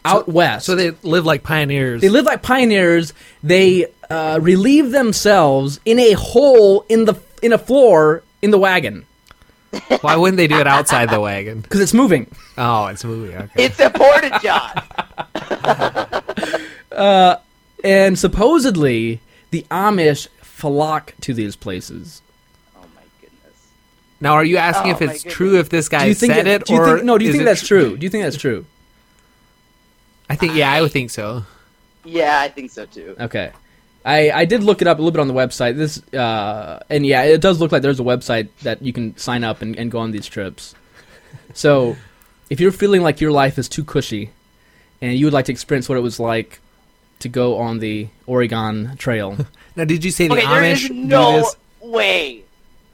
out 0.05 0.27
west. 0.27 0.65
So 0.65 0.75
they 0.75 0.91
live 1.03 1.25
like 1.25 1.43
pioneers. 1.43 2.01
They 2.01 2.09
live 2.09 2.25
like 2.25 2.41
pioneers. 2.41 3.13
They 3.43 3.87
uh, 4.09 4.39
relieve 4.41 4.91
themselves 4.91 5.79
in 5.85 5.99
a 5.99 6.13
hole 6.13 6.85
in 6.89 7.05
the 7.05 7.15
in 7.41 7.53
a 7.53 7.57
floor 7.57 8.23
in 8.41 8.51
the 8.51 8.57
wagon 8.57 9.05
Why 10.01 10.15
wouldn't 10.15 10.37
they 10.37 10.47
do 10.47 10.59
it 10.59 10.67
outside 10.67 11.09
the 11.09 11.19
wagon? 11.19 11.61
because 11.61 11.81
it's 11.81 11.93
moving. 11.93 12.27
Oh, 12.57 12.87
it's 12.87 13.03
moving. 13.03 13.35
Okay. 13.35 13.65
It's 13.65 13.79
important, 13.79 14.41
John. 14.41 14.71
And 17.83 18.17
supposedly 18.17 19.21
the 19.51 19.65
Amish 19.69 20.27
flock 20.41 21.13
to 21.21 21.33
these 21.33 21.55
places. 21.55 22.21
My 24.19 24.21
goodness. 24.21 24.21
Now, 24.21 24.33
are 24.33 24.43
you 24.45 24.57
asking 24.57 24.91
Oh, 24.91 24.95
if 24.95 25.01
it's 25.01 25.23
true 25.23 25.59
if 25.59 25.69
this 25.69 25.89
guy 25.89 26.03
Do 26.03 26.09
you 26.09 26.15
think 26.15 26.33
said 26.33 26.47
it? 26.47 26.61
it, 26.61 26.65
do 26.65 26.73
you 26.73 26.79
or 26.81 26.95
think, 26.95 27.05
no? 27.05 27.17
Do 27.17 27.25
you 27.25 27.31
think 27.31 27.45
that's 27.45 27.65
true? 27.65 27.97
Do 27.97 28.03
you 28.03 28.09
think 28.09 28.23
that's 28.23 28.37
true? 28.37 28.65
I 30.29 30.35
think 30.35 30.55
yeah, 30.55 30.71
I 30.71 30.81
would 30.81 30.91
think 30.91 31.09
so. 31.09 31.43
Yeah, 32.03 32.39
I 32.39 32.49
think 32.49 32.71
so 32.71 32.85
too. 32.85 33.15
Okay. 33.19 33.51
I, 34.05 34.31
I 34.31 34.45
did 34.45 34.63
look 34.63 34.81
it 34.81 34.87
up 34.87 34.99
a 34.99 35.01
little 35.01 35.11
bit 35.11 35.19
on 35.19 35.27
the 35.27 35.33
website. 35.33 35.75
This 35.75 36.01
uh, 36.13 36.79
and 36.89 37.05
yeah, 37.05 37.23
it 37.23 37.41
does 37.41 37.59
look 37.59 37.71
like 37.71 37.81
there's 37.81 37.99
a 37.99 38.03
website 38.03 38.47
that 38.63 38.81
you 38.81 38.93
can 38.93 39.17
sign 39.17 39.43
up 39.43 39.61
and, 39.61 39.75
and 39.77 39.91
go 39.91 39.99
on 39.99 40.11
these 40.11 40.27
trips. 40.27 40.75
So, 41.53 41.97
if 42.49 42.59
you're 42.59 42.71
feeling 42.71 43.01
like 43.01 43.19
your 43.19 43.31
life 43.31 43.57
is 43.57 43.67
too 43.67 43.83
cushy, 43.83 44.29
and 45.01 45.13
you 45.17 45.25
would 45.25 45.33
like 45.33 45.45
to 45.45 45.51
experience 45.51 45.89
what 45.89 45.97
it 45.97 46.01
was 46.01 46.19
like 46.19 46.59
to 47.19 47.27
go 47.29 47.57
on 47.57 47.79
the 47.79 48.07
Oregon 48.25 48.95
Trail, 48.97 49.37
Now, 49.75 49.83
did 49.85 50.03
you 50.05 50.11
say 50.11 50.27
the 50.27 50.35
Okay, 50.35 50.45
there 50.45 50.61
Amish 50.61 50.83
is 50.83 50.87
do 50.87 50.93
no 50.93 51.49
way. 51.81 52.43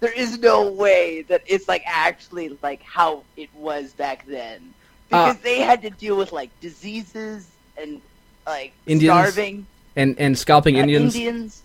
There 0.04 0.12
is 0.12 0.38
no 0.40 0.70
way 0.70 1.22
that 1.30 1.44
it's 1.46 1.70
like 1.70 1.82
actually 1.86 2.58
like 2.62 2.82
how 2.84 3.24
it 3.38 3.50
was 3.56 3.94
back 3.94 4.26
then. 4.28 4.74
Because 5.08 5.38
Uh, 5.38 5.40
they 5.44 5.62
had 5.62 5.82
to 5.84 5.92
deal 5.92 6.18
with 6.18 6.34
like 6.34 6.50
diseases 6.60 7.48
and 7.78 8.02
like 8.46 8.74
Indians? 8.86 9.14
starving 9.30 9.66
and 9.96 10.20
and 10.20 10.38
scalping 10.38 10.76
uh, 10.76 10.80
Indians. 10.80 11.16
Indians. 11.16 11.62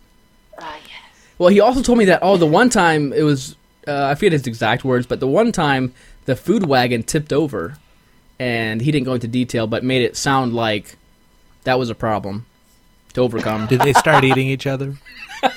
Ah, 0.57 0.77
yes. 0.85 0.93
Well, 1.39 1.49
he 1.49 1.59
also 1.59 1.83
told 1.83 1.99
me 1.99 2.05
that 2.05 2.21
oh, 2.23 2.37
the 2.37 2.47
one 2.47 2.71
time 2.71 3.13
it 3.13 3.23
was 3.25 3.57
uh, 3.89 4.05
I 4.05 4.15
forget 4.15 4.31
his 4.31 4.47
exact 4.47 4.85
words, 4.85 5.05
but 5.05 5.19
the 5.19 5.27
one 5.27 5.51
time 5.51 5.93
the 6.27 6.37
food 6.37 6.65
wagon 6.69 7.03
tipped 7.03 7.33
over, 7.33 7.77
and 8.39 8.81
he 8.81 8.93
didn't 8.93 9.07
go 9.07 9.15
into 9.15 9.27
detail, 9.27 9.67
but 9.67 9.83
made 9.83 10.03
it 10.03 10.17
sound 10.17 10.55
like 10.55 10.97
that 11.65 11.77
was 11.77 11.91
a 11.91 11.95
problem 11.97 12.47
to 13.15 13.21
overcome. 13.21 13.67
Did 13.67 13.81
they 13.81 13.95
start 13.95 14.23
eating 14.23 14.47
each 14.47 14.69
other? 14.69 14.95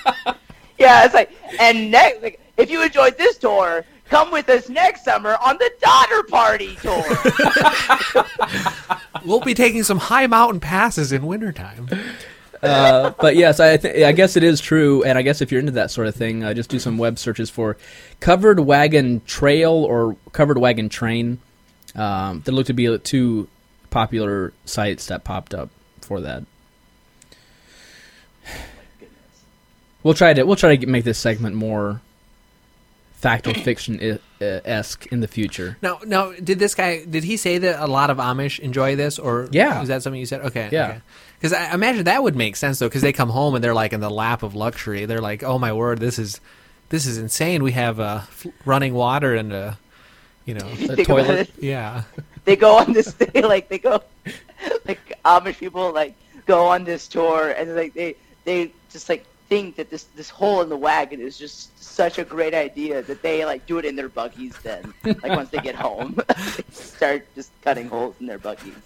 Yeah, 0.80 1.06
it's 1.06 1.14
like 1.14 1.30
and 1.60 1.92
next 1.92 2.24
like 2.24 2.40
if 2.62 2.72
you 2.72 2.82
enjoyed 2.84 3.18
this 3.18 3.38
tour, 3.38 3.84
come 4.06 4.32
with 4.32 4.48
us 4.50 4.70
next 4.70 5.04
summer 5.04 5.38
on 5.44 5.58
the 5.58 5.72
Donner 5.82 6.24
Party 6.24 6.76
tour. 6.82 7.04
We'll 9.24 9.40
be 9.40 9.54
taking 9.54 9.84
some 9.84 10.00
high 10.00 10.26
mountain 10.26 10.60
passes 10.60 11.12
in 11.12 11.28
wintertime. 11.28 11.88
uh, 12.64 13.12
but 13.20 13.36
yes, 13.36 13.60
I 13.60 13.78
th- 13.78 14.04
I 14.04 14.12
guess 14.14 14.36
it 14.36 14.44
is 14.44 14.60
true, 14.60 15.04
and 15.04 15.16
I 15.18 15.22
guess 15.22 15.42
if 15.42 15.52
you're 15.52 15.60
into 15.60 15.74
that 15.74 15.92
sort 15.92 16.08
of 16.08 16.16
thing, 16.16 16.44
uh, 16.44 16.56
just 16.56 16.72
do 16.72 16.80
some 16.80 16.98
web 16.98 17.20
searches 17.20 17.50
for 17.50 17.78
covered 18.20 18.62
wagon 18.62 19.22
trail 19.26 19.74
or 19.74 20.16
covered 20.32 20.58
wagon 20.58 20.90
train. 20.90 21.38
Um, 21.94 22.42
there 22.44 22.54
look 22.54 22.66
to 22.68 22.74
be 22.74 22.98
two 23.00 23.48
popular 23.92 24.54
sites 24.66 25.06
that 25.08 25.24
popped 25.24 25.54
up 25.54 25.70
for 26.02 26.22
that. 26.22 26.44
We'll 30.04 30.16
try 30.16 30.34
to 30.34 30.44
we'll 30.46 30.56
try 30.56 30.76
to 30.76 30.88
make 30.88 31.04
this 31.04 31.20
segment 31.20 31.56
more 31.56 32.02
fact 33.22 33.48
or 33.48 33.54
fiction 33.70 34.20
esque 34.42 35.06
in 35.08 35.20
the 35.22 35.28
future. 35.28 35.78
Now, 35.82 36.00
now, 36.06 36.32
did 36.44 36.60
this 36.60 36.76
guy? 36.76 37.06
Did 37.06 37.24
he 37.24 37.38
say 37.38 37.58
that 37.60 37.80
a 37.80 37.88
lot 37.88 38.10
of 38.10 38.18
Amish 38.18 38.60
enjoy 38.60 38.96
this, 38.96 39.20
or 39.20 39.48
Yeah. 39.52 39.82
is 39.82 39.88
that 39.88 40.04
something 40.04 40.20
you 40.20 40.26
said? 40.26 40.42
Okay, 40.42 40.70
Yeah. 40.72 41.00
Because 41.40 41.54
I 41.54 41.74
imagine 41.74 42.04
that 42.06 42.22
would 42.22 42.36
make 42.36 42.56
sense 42.56 42.78
though, 42.80 42.88
because 42.88 43.02
they 43.02 43.14
come 43.14 43.30
home 43.30 43.56
and 43.56 43.64
they're 43.64 43.74
like 43.74 43.94
in 43.94 44.00
the 44.00 44.12
lap 44.12 44.44
of 44.44 44.54
luxury. 44.54 45.06
They're 45.06 45.22
like, 45.22 45.42
"Oh 45.44 45.58
my 45.58 45.74
word, 45.74 46.00
this 46.00 46.20
is 46.20 46.40
this 46.90 47.06
is 47.08 47.18
insane. 47.18 47.64
We 47.64 47.72
have 47.72 48.00
uh, 48.00 48.22
f- 48.30 48.46
running 48.66 48.94
water 48.94 49.34
and 49.34 49.52
a, 49.54 49.78
you 50.46 50.54
know, 50.54 50.70
The 50.76 50.96
Think 50.98 51.08
toilet. 51.08 51.50
yeah. 51.60 52.04
They 52.46 52.56
go 52.56 52.78
on 52.78 52.94
this 52.94 53.14
they 53.34 53.42
like 53.44 53.70
they 53.70 53.78
go 53.80 54.04
like 54.88 55.00
Amish 55.26 55.58
people 55.60 55.92
like 55.94 56.14
go 56.48 56.66
on 56.68 56.84
this 56.84 57.08
tour 57.08 57.52
and 57.58 57.76
like 57.76 57.94
they 57.94 58.16
they 58.46 58.72
just 58.92 59.10
like 59.10 59.26
think 59.52 59.76
that 59.76 59.90
this 59.90 60.06
this 60.16 60.30
hole 60.30 60.62
in 60.62 60.70
the 60.70 60.78
wagon 60.78 61.20
is 61.20 61.38
just 61.38 61.78
such 61.78 62.18
a 62.18 62.24
great 62.24 62.54
idea 62.54 63.02
that 63.02 63.22
they 63.22 63.44
like 63.44 63.66
do 63.66 63.80
it 63.80 63.84
in 63.84 63.98
their 63.98 64.08
buggies 64.08 64.58
then 64.64 64.94
like 65.04 65.36
once 65.36 65.50
they 65.50 65.58
get 65.58 65.76
home 65.76 66.18
they 66.56 66.64
start 66.72 67.28
just 67.36 67.52
cutting 67.62 67.90
holes 67.90 68.16
in 68.22 68.28
their 68.28 68.38
buggies. 68.38 68.82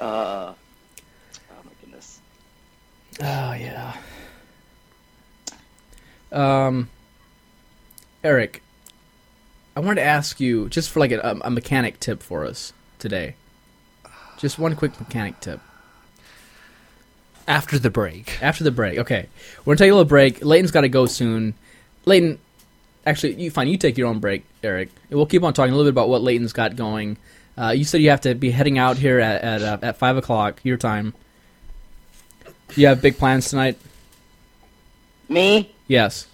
Uh, 0.00 0.52
oh 0.52 1.62
my 1.64 1.70
goodness. 1.80 2.18
Oh 3.20 3.52
yeah. 3.52 3.96
Um, 6.32 6.90
Eric, 8.24 8.64
I 9.76 9.80
wanted 9.80 10.00
to 10.00 10.06
ask 10.08 10.40
you 10.40 10.68
just 10.68 10.90
for 10.90 10.98
like 10.98 11.12
a, 11.12 11.38
a 11.42 11.50
mechanic 11.50 12.00
tip 12.00 12.20
for 12.20 12.44
us 12.44 12.72
today. 12.98 13.36
Just 14.38 14.58
one 14.58 14.74
quick 14.74 14.98
mechanic 14.98 15.38
tip 15.38 15.60
After 17.48 17.78
the 17.78 17.90
break. 17.90 18.40
after 18.42 18.62
the 18.62 18.70
break. 18.70 18.98
Okay, 18.98 19.26
we're 19.64 19.72
gonna 19.74 19.78
take 19.78 19.90
a 19.90 19.94
little 19.94 20.04
break. 20.04 20.44
Leighton's 20.44 20.70
got 20.70 20.82
to 20.82 20.88
go 20.88 21.06
soon. 21.06 21.54
Leighton, 22.04 22.38
actually, 23.06 23.34
you 23.42 23.50
fine. 23.50 23.68
You 23.68 23.78
take 23.78 23.96
your 23.96 24.06
own 24.08 24.18
break, 24.20 24.44
Eric. 24.62 24.90
And 25.08 25.16
we'll 25.16 25.26
keep 25.26 25.42
on 25.42 25.54
talking 25.54 25.72
a 25.72 25.76
little 25.76 25.90
bit 25.90 25.94
about 25.94 26.10
what 26.10 26.22
Leighton's 26.22 26.52
got 26.52 26.76
going. 26.76 27.16
Uh, 27.56 27.70
you 27.70 27.84
said 27.84 28.02
you 28.02 28.10
have 28.10 28.20
to 28.20 28.34
be 28.34 28.50
heading 28.50 28.78
out 28.78 28.98
here 28.98 29.18
at 29.18 29.42
at, 29.42 29.62
uh, 29.62 29.78
at 29.80 29.96
five 29.96 30.16
o'clock 30.18 30.60
your 30.62 30.76
time. 30.76 31.14
You 32.76 32.86
have 32.88 33.00
big 33.00 33.16
plans 33.16 33.48
tonight. 33.48 33.78
Me? 35.28 35.72
Yes. 35.86 36.26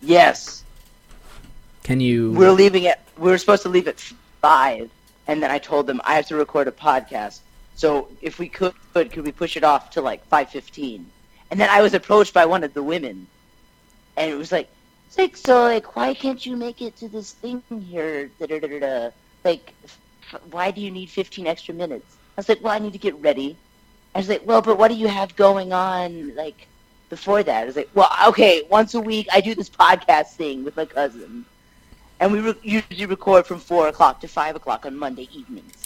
Yes. 0.00 0.64
Can 1.82 2.00
you? 2.00 2.32
We're 2.32 2.52
leaving 2.52 2.86
at. 2.86 3.00
We 3.18 3.30
were 3.30 3.38
supposed 3.38 3.62
to 3.64 3.68
leave 3.68 3.86
at 3.88 4.00
five, 4.40 4.90
and 5.26 5.42
then 5.42 5.50
I 5.50 5.58
told 5.58 5.86
them 5.86 6.00
I 6.02 6.14
have 6.14 6.26
to 6.28 6.36
record 6.36 6.66
a 6.66 6.72
podcast. 6.72 7.40
So 7.74 8.08
if 8.22 8.38
we 8.38 8.48
could, 8.48 8.74
could, 8.92 9.16
we 9.16 9.32
push 9.32 9.56
it 9.56 9.64
off 9.64 9.90
to 9.90 10.00
like 10.00 10.24
five 10.26 10.50
fifteen? 10.50 11.10
And 11.50 11.60
then 11.60 11.68
I 11.70 11.82
was 11.82 11.94
approached 11.94 12.34
by 12.34 12.46
one 12.46 12.64
of 12.64 12.74
the 12.74 12.82
women, 12.82 13.26
and 14.16 14.30
it 14.30 14.34
was 14.34 14.52
like, 14.52 14.68
like 15.18 15.36
so 15.36 15.62
like 15.62 15.96
why 15.96 16.14
can't 16.14 16.44
you 16.44 16.56
make 16.56 16.82
it 16.82 16.96
to 16.98 17.08
this 17.08 17.32
thing 17.32 17.62
here? 17.90 18.30
Da 18.38 18.46
da 18.46 18.58
da 18.60 18.78
da. 18.80 19.10
Like, 19.44 19.72
f- 19.84 20.40
why 20.50 20.70
do 20.70 20.80
you 20.80 20.90
need 20.90 21.10
fifteen 21.10 21.46
extra 21.46 21.74
minutes? 21.74 22.16
I 22.36 22.40
was 22.40 22.48
like, 22.48 22.62
well, 22.62 22.72
I 22.72 22.78
need 22.78 22.92
to 22.92 22.98
get 22.98 23.14
ready. 23.20 23.56
I 24.14 24.18
was 24.18 24.28
like, 24.28 24.46
well, 24.46 24.62
but 24.62 24.78
what 24.78 24.88
do 24.88 24.94
you 24.94 25.08
have 25.08 25.34
going 25.36 25.72
on 25.72 26.34
like 26.34 26.66
before 27.10 27.42
that? 27.42 27.62
I 27.62 27.64
was 27.64 27.76
like, 27.76 27.90
well, 27.94 28.10
okay, 28.28 28.62
once 28.70 28.94
a 28.94 29.00
week 29.00 29.28
I 29.32 29.40
do 29.40 29.54
this 29.54 29.70
podcast 29.70 30.34
thing 30.34 30.64
with 30.64 30.76
my 30.76 30.84
cousin 30.84 31.44
and 32.20 32.32
we 32.32 32.40
re- 32.40 32.54
usually 32.62 33.06
record 33.06 33.46
from 33.46 33.58
four 33.58 33.88
o'clock 33.88 34.20
to 34.20 34.28
five 34.28 34.56
o'clock 34.56 34.86
on 34.86 34.96
Monday 34.96 35.28
evenings. 35.32 35.83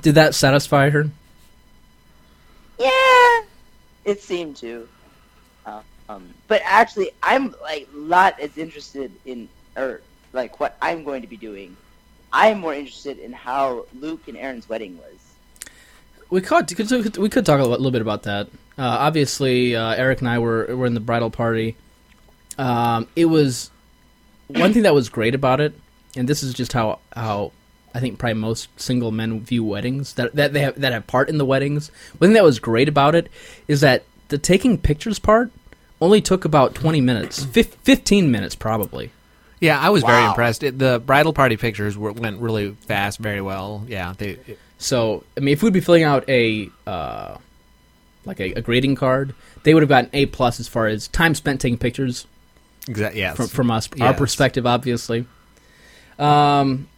Did 0.00 0.14
that 0.14 0.34
satisfy 0.34 0.90
her? 0.90 1.10
Yeah, 2.78 3.42
it 4.04 4.22
seemed 4.22 4.56
to. 4.58 4.88
Uh, 5.66 5.80
um, 6.08 6.32
but 6.46 6.62
actually, 6.64 7.10
I'm 7.22 7.54
like 7.62 7.92
not 7.94 8.38
as 8.40 8.56
interested 8.56 9.10
in 9.24 9.48
or 9.76 10.00
like 10.32 10.60
what 10.60 10.76
I'm 10.80 11.04
going 11.04 11.22
to 11.22 11.28
be 11.28 11.36
doing. 11.36 11.76
I'm 12.32 12.60
more 12.60 12.74
interested 12.74 13.18
in 13.18 13.32
how 13.32 13.86
Luke 13.98 14.28
and 14.28 14.36
Erin's 14.36 14.68
wedding 14.68 14.98
was. 14.98 15.14
We 16.30 16.42
could, 16.42 16.68
could 16.68 17.16
we 17.16 17.28
could 17.30 17.46
talk 17.46 17.60
a 17.60 17.64
little 17.64 17.90
bit 17.90 18.02
about 18.02 18.24
that. 18.24 18.48
Uh, 18.76 18.82
obviously, 18.82 19.74
uh, 19.74 19.94
Eric 19.94 20.20
and 20.20 20.28
I 20.28 20.38
were 20.38 20.76
were 20.76 20.86
in 20.86 20.94
the 20.94 21.00
bridal 21.00 21.30
party. 21.30 21.74
Um, 22.58 23.08
it 23.16 23.24
was 23.24 23.70
one 24.48 24.72
thing 24.72 24.82
that 24.82 24.94
was 24.94 25.08
great 25.08 25.34
about 25.34 25.60
it, 25.60 25.74
and 26.16 26.28
this 26.28 26.42
is 26.42 26.52
just 26.52 26.72
how 26.72 26.98
how 27.16 27.52
I 27.94 28.00
think 28.00 28.18
probably 28.18 28.34
most 28.34 28.68
single 28.80 29.10
men 29.10 29.40
view 29.40 29.64
weddings 29.64 30.14
that 30.14 30.34
that 30.34 30.52
they 30.52 30.60
have 30.60 30.80
that 30.80 30.92
have 30.92 31.06
part 31.06 31.28
in 31.28 31.38
the 31.38 31.44
weddings. 31.44 31.90
One 32.18 32.28
thing 32.28 32.34
that 32.34 32.44
was 32.44 32.58
great 32.58 32.88
about 32.88 33.14
it 33.14 33.28
is 33.66 33.80
that 33.80 34.04
the 34.28 34.38
taking 34.38 34.78
pictures 34.78 35.18
part 35.18 35.50
only 36.00 36.20
took 36.20 36.44
about 36.44 36.74
twenty 36.74 37.00
minutes, 37.00 37.44
fif- 37.44 37.74
fifteen 37.76 38.30
minutes 38.30 38.54
probably. 38.54 39.10
Yeah, 39.60 39.80
I 39.80 39.90
was 39.90 40.04
very 40.04 40.24
impressed. 40.24 40.62
It, 40.62 40.78
the 40.78 41.02
bridal 41.04 41.32
party 41.32 41.56
pictures 41.56 41.98
were, 41.98 42.12
went 42.12 42.40
really 42.40 42.76
fast, 42.86 43.18
very 43.18 43.40
well. 43.40 43.84
Yeah, 43.88 44.14
they. 44.16 44.38
It, 44.46 44.58
So, 44.78 45.24
I 45.36 45.40
mean, 45.40 45.52
if 45.52 45.64
we'd 45.64 45.72
be 45.72 45.80
filling 45.80 46.04
out 46.04 46.22
a 46.28 46.68
uh, 46.86 47.38
like 48.24 48.38
a, 48.38 48.52
a 48.52 48.62
grading 48.62 48.94
card, 48.94 49.34
they 49.64 49.74
would 49.74 49.82
have 49.82 49.88
gotten 49.88 50.10
A 50.12 50.26
plus 50.26 50.60
as 50.60 50.68
far 50.68 50.86
as 50.86 51.08
time 51.08 51.34
spent 51.34 51.60
taking 51.60 51.78
pictures 51.78 52.28
exa- 52.82 53.16
yes. 53.16 53.36
from, 53.36 53.48
from 53.48 53.70
us, 53.72 53.88
our 54.00 54.14
perspective, 54.14 54.64
obviously. 54.66 55.26
Um, 56.20 56.88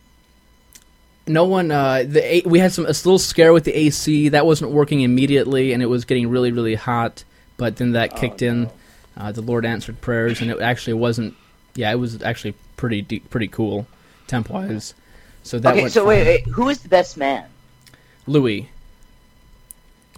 no 1.26 1.44
one. 1.44 1.70
Uh, 1.70 2.04
the 2.06 2.22
A- 2.36 2.42
we 2.48 2.58
had 2.58 2.72
some 2.72 2.84
a 2.84 2.88
little 2.88 3.18
scare 3.18 3.52
with 3.52 3.64
the 3.64 3.76
AC 3.78 4.30
that 4.30 4.46
wasn't 4.46 4.70
working 4.72 5.00
immediately, 5.02 5.72
and 5.72 5.82
it 5.82 5.86
was 5.86 6.04
getting 6.04 6.28
really, 6.28 6.52
really 6.52 6.74
hot. 6.74 7.24
But 7.56 7.76
then 7.76 7.92
that 7.92 8.16
kicked 8.16 8.42
in. 8.42 8.70
Uh, 9.16 9.32
the 9.32 9.42
Lord 9.42 9.66
answered 9.66 10.00
prayers, 10.00 10.40
and 10.40 10.50
it 10.50 10.60
actually 10.60 10.94
wasn't. 10.94 11.34
Yeah, 11.74 11.90
it 11.92 11.96
was 11.96 12.22
actually 12.22 12.54
pretty 12.76 13.02
deep, 13.02 13.28
pretty 13.30 13.48
cool, 13.48 13.86
temp 14.26 14.48
wise. 14.50 14.94
So 15.42 15.58
that 15.58 15.72
okay, 15.72 15.82
went 15.82 15.92
so 15.92 16.04
wait, 16.06 16.26
wait, 16.26 16.46
who 16.46 16.68
is 16.68 16.80
the 16.80 16.88
best 16.88 17.16
man? 17.16 17.46
Louis, 18.26 18.68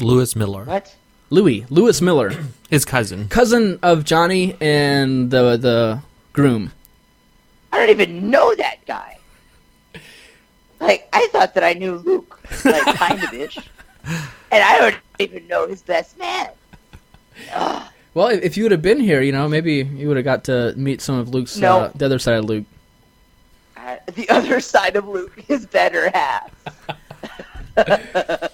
Louis 0.00 0.34
Miller, 0.36 0.64
What? 0.64 0.94
Louis, 1.30 1.64
Lewis 1.70 2.00
Miller. 2.00 2.32
his 2.70 2.84
cousin. 2.84 3.28
cousin 3.28 3.78
of 3.82 4.04
Johnny 4.04 4.56
and 4.60 5.30
the 5.30 5.56
the 5.56 6.02
groom. 6.32 6.72
I 7.72 7.78
don't 7.78 7.90
even 7.90 8.30
know 8.30 8.54
that 8.56 8.84
guy. 8.86 9.18
Like, 10.82 11.08
I 11.12 11.28
thought 11.32 11.54
that 11.54 11.62
I 11.64 11.74
knew 11.74 11.94
Luke, 11.96 12.40
like, 12.64 12.82
kind 12.96 13.22
of 13.22 13.32
ish. 13.32 13.56
And 14.06 14.62
I 14.62 14.78
don't 14.78 14.96
even 15.20 15.46
know 15.46 15.68
his 15.68 15.80
best 15.80 16.18
man. 16.18 16.48
Ugh. 17.54 17.88
Well, 18.14 18.28
if, 18.28 18.56
you 18.56 18.64
would 18.64 18.72
have 18.72 18.82
been 18.82 19.00
here, 19.00 19.22
you 19.22 19.32
know, 19.32 19.48
maybe 19.48 19.74
you 19.76 20.08
would 20.08 20.16
have 20.18 20.24
got 20.24 20.44
to 20.44 20.74
meet 20.76 21.00
some 21.00 21.18
of 21.18 21.30
Luke's 21.30 21.56
No. 21.56 21.82
uh, 21.82 21.92
the 21.94 22.04
other 22.04 22.18
side 22.18 22.34
of 22.34 22.44
Luke. 22.44 22.66
Uh, 23.76 23.96
the 24.14 24.28
other 24.28 24.60
side 24.60 24.96
of 24.96 25.06
Luke, 25.08 25.40
his 25.40 25.64
better 25.66 26.10
half. 26.10 26.50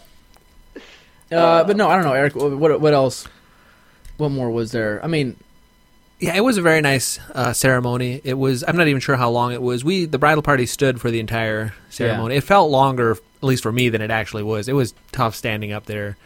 Uh, 1.31 1.63
but 1.65 1.77
no, 1.77 1.91
I 1.91 1.97
don't 1.97 2.07
know, 2.07 2.15
Eric. 2.15 2.35
What 2.35 2.81
what 2.81 2.95
else? 2.95 3.27
What 4.17 4.31
more 4.31 4.51
was 4.51 4.73
there? 4.73 4.99
I 5.05 5.09
mean, 5.09 5.37
Yeah, 6.21 6.35
it 6.35 6.41
was 6.43 6.57
a 6.57 6.63
very 6.63 6.81
nice 6.81 7.21
uh, 7.33 7.53
ceremony. 7.53 8.21
It 8.25 8.35
was. 8.35 8.65
I'm 8.67 8.77
not 8.77 8.89
even 8.89 9.01
sure 9.01 9.17
how 9.17 9.31
long 9.31 9.53
it 9.53 9.63
was. 9.63 9.85
We 9.85 10.05
the 10.05 10.19
bridal 10.19 10.43
party 10.43 10.67
stood 10.67 11.01
for 11.01 11.11
the 11.11 11.21
entire 11.21 11.75
ceremony. 11.91 12.37
It 12.37 12.45
felt 12.45 12.71
longer, 12.71 13.13
at 13.13 13.19
least 13.43 13.63
for 13.63 13.71
me, 13.71 13.89
than 13.89 14.03
it 14.03 14.11
actually 14.11 14.43
was. 14.43 14.69
It 14.69 14.73
was 14.73 14.95
tough 15.13 15.37
standing 15.37 15.71
up 15.73 15.87
there 15.87 16.17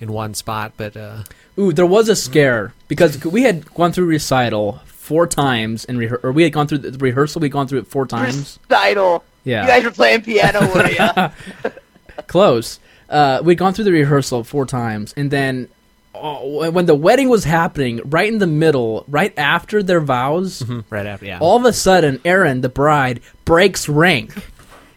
in 0.00 0.12
one 0.12 0.32
spot, 0.34 0.72
but 0.76 0.96
uh, 0.96 1.24
ooh, 1.58 1.72
there 1.72 1.86
was 1.86 2.08
a 2.08 2.16
scare 2.16 2.72
because 2.88 3.22
we 3.24 3.42
had 3.42 3.72
gone 3.74 3.92
through 3.92 4.06
recital 4.06 4.80
four 4.86 5.26
times 5.26 5.84
in 5.84 5.98
rehe- 5.98 6.24
or 6.24 6.32
we 6.32 6.42
had 6.44 6.52
gone 6.52 6.66
through 6.66 6.78
the 6.78 6.96
rehearsal. 6.98 7.40
We'd 7.40 7.52
gone 7.52 7.68
through 7.68 7.80
it 7.80 7.86
four 7.86 8.06
times. 8.06 8.58
Recital. 8.70 9.24
Yeah. 9.44 9.62
You 9.62 9.68
guys 9.68 9.84
were 9.84 9.90
playing 9.90 10.22
piano, 10.22 10.72
were 10.74 10.88
ya? 10.88 11.30
Close. 12.26 12.80
Uh, 13.10 13.42
we'd 13.44 13.58
gone 13.58 13.74
through 13.74 13.84
the 13.84 13.92
rehearsal 13.92 14.42
four 14.42 14.64
times, 14.64 15.12
and 15.18 15.30
then 15.30 15.68
oh, 16.14 16.70
when 16.70 16.86
the 16.86 16.94
wedding 16.94 17.28
was 17.28 17.44
happening, 17.44 18.00
right 18.04 18.28
in 18.28 18.38
the 18.38 18.46
middle, 18.46 19.04
right 19.08 19.36
after 19.38 19.82
their 19.82 20.00
vows, 20.00 20.62
right 20.90 21.06
after, 21.06 21.26
yeah, 21.26 21.38
all 21.40 21.56
of 21.56 21.64
a 21.64 21.72
sudden, 21.72 22.20
Erin, 22.24 22.60
the 22.60 22.68
bride, 22.68 23.20
breaks 23.44 23.88
rank 23.88 24.32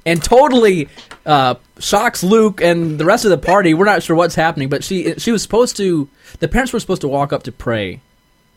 and 0.07 0.23
totally 0.23 0.87
uh, 1.25 1.55
shocks 1.79 2.23
Luke 2.23 2.61
and 2.61 2.97
the 2.97 3.05
rest 3.05 3.25
of 3.25 3.31
the 3.31 3.37
party. 3.37 3.73
We're 3.73 3.85
not 3.85 4.01
sure 4.01 4.15
what's 4.15 4.35
happening, 4.35 4.69
but 4.69 4.83
she 4.83 5.13
she 5.15 5.31
was 5.31 5.41
supposed 5.41 5.75
to. 5.77 6.09
The 6.39 6.47
parents 6.47 6.71
were 6.73 6.79
supposed 6.79 7.01
to 7.01 7.07
walk 7.07 7.33
up 7.33 7.43
to 7.43 7.51
pray 7.51 7.99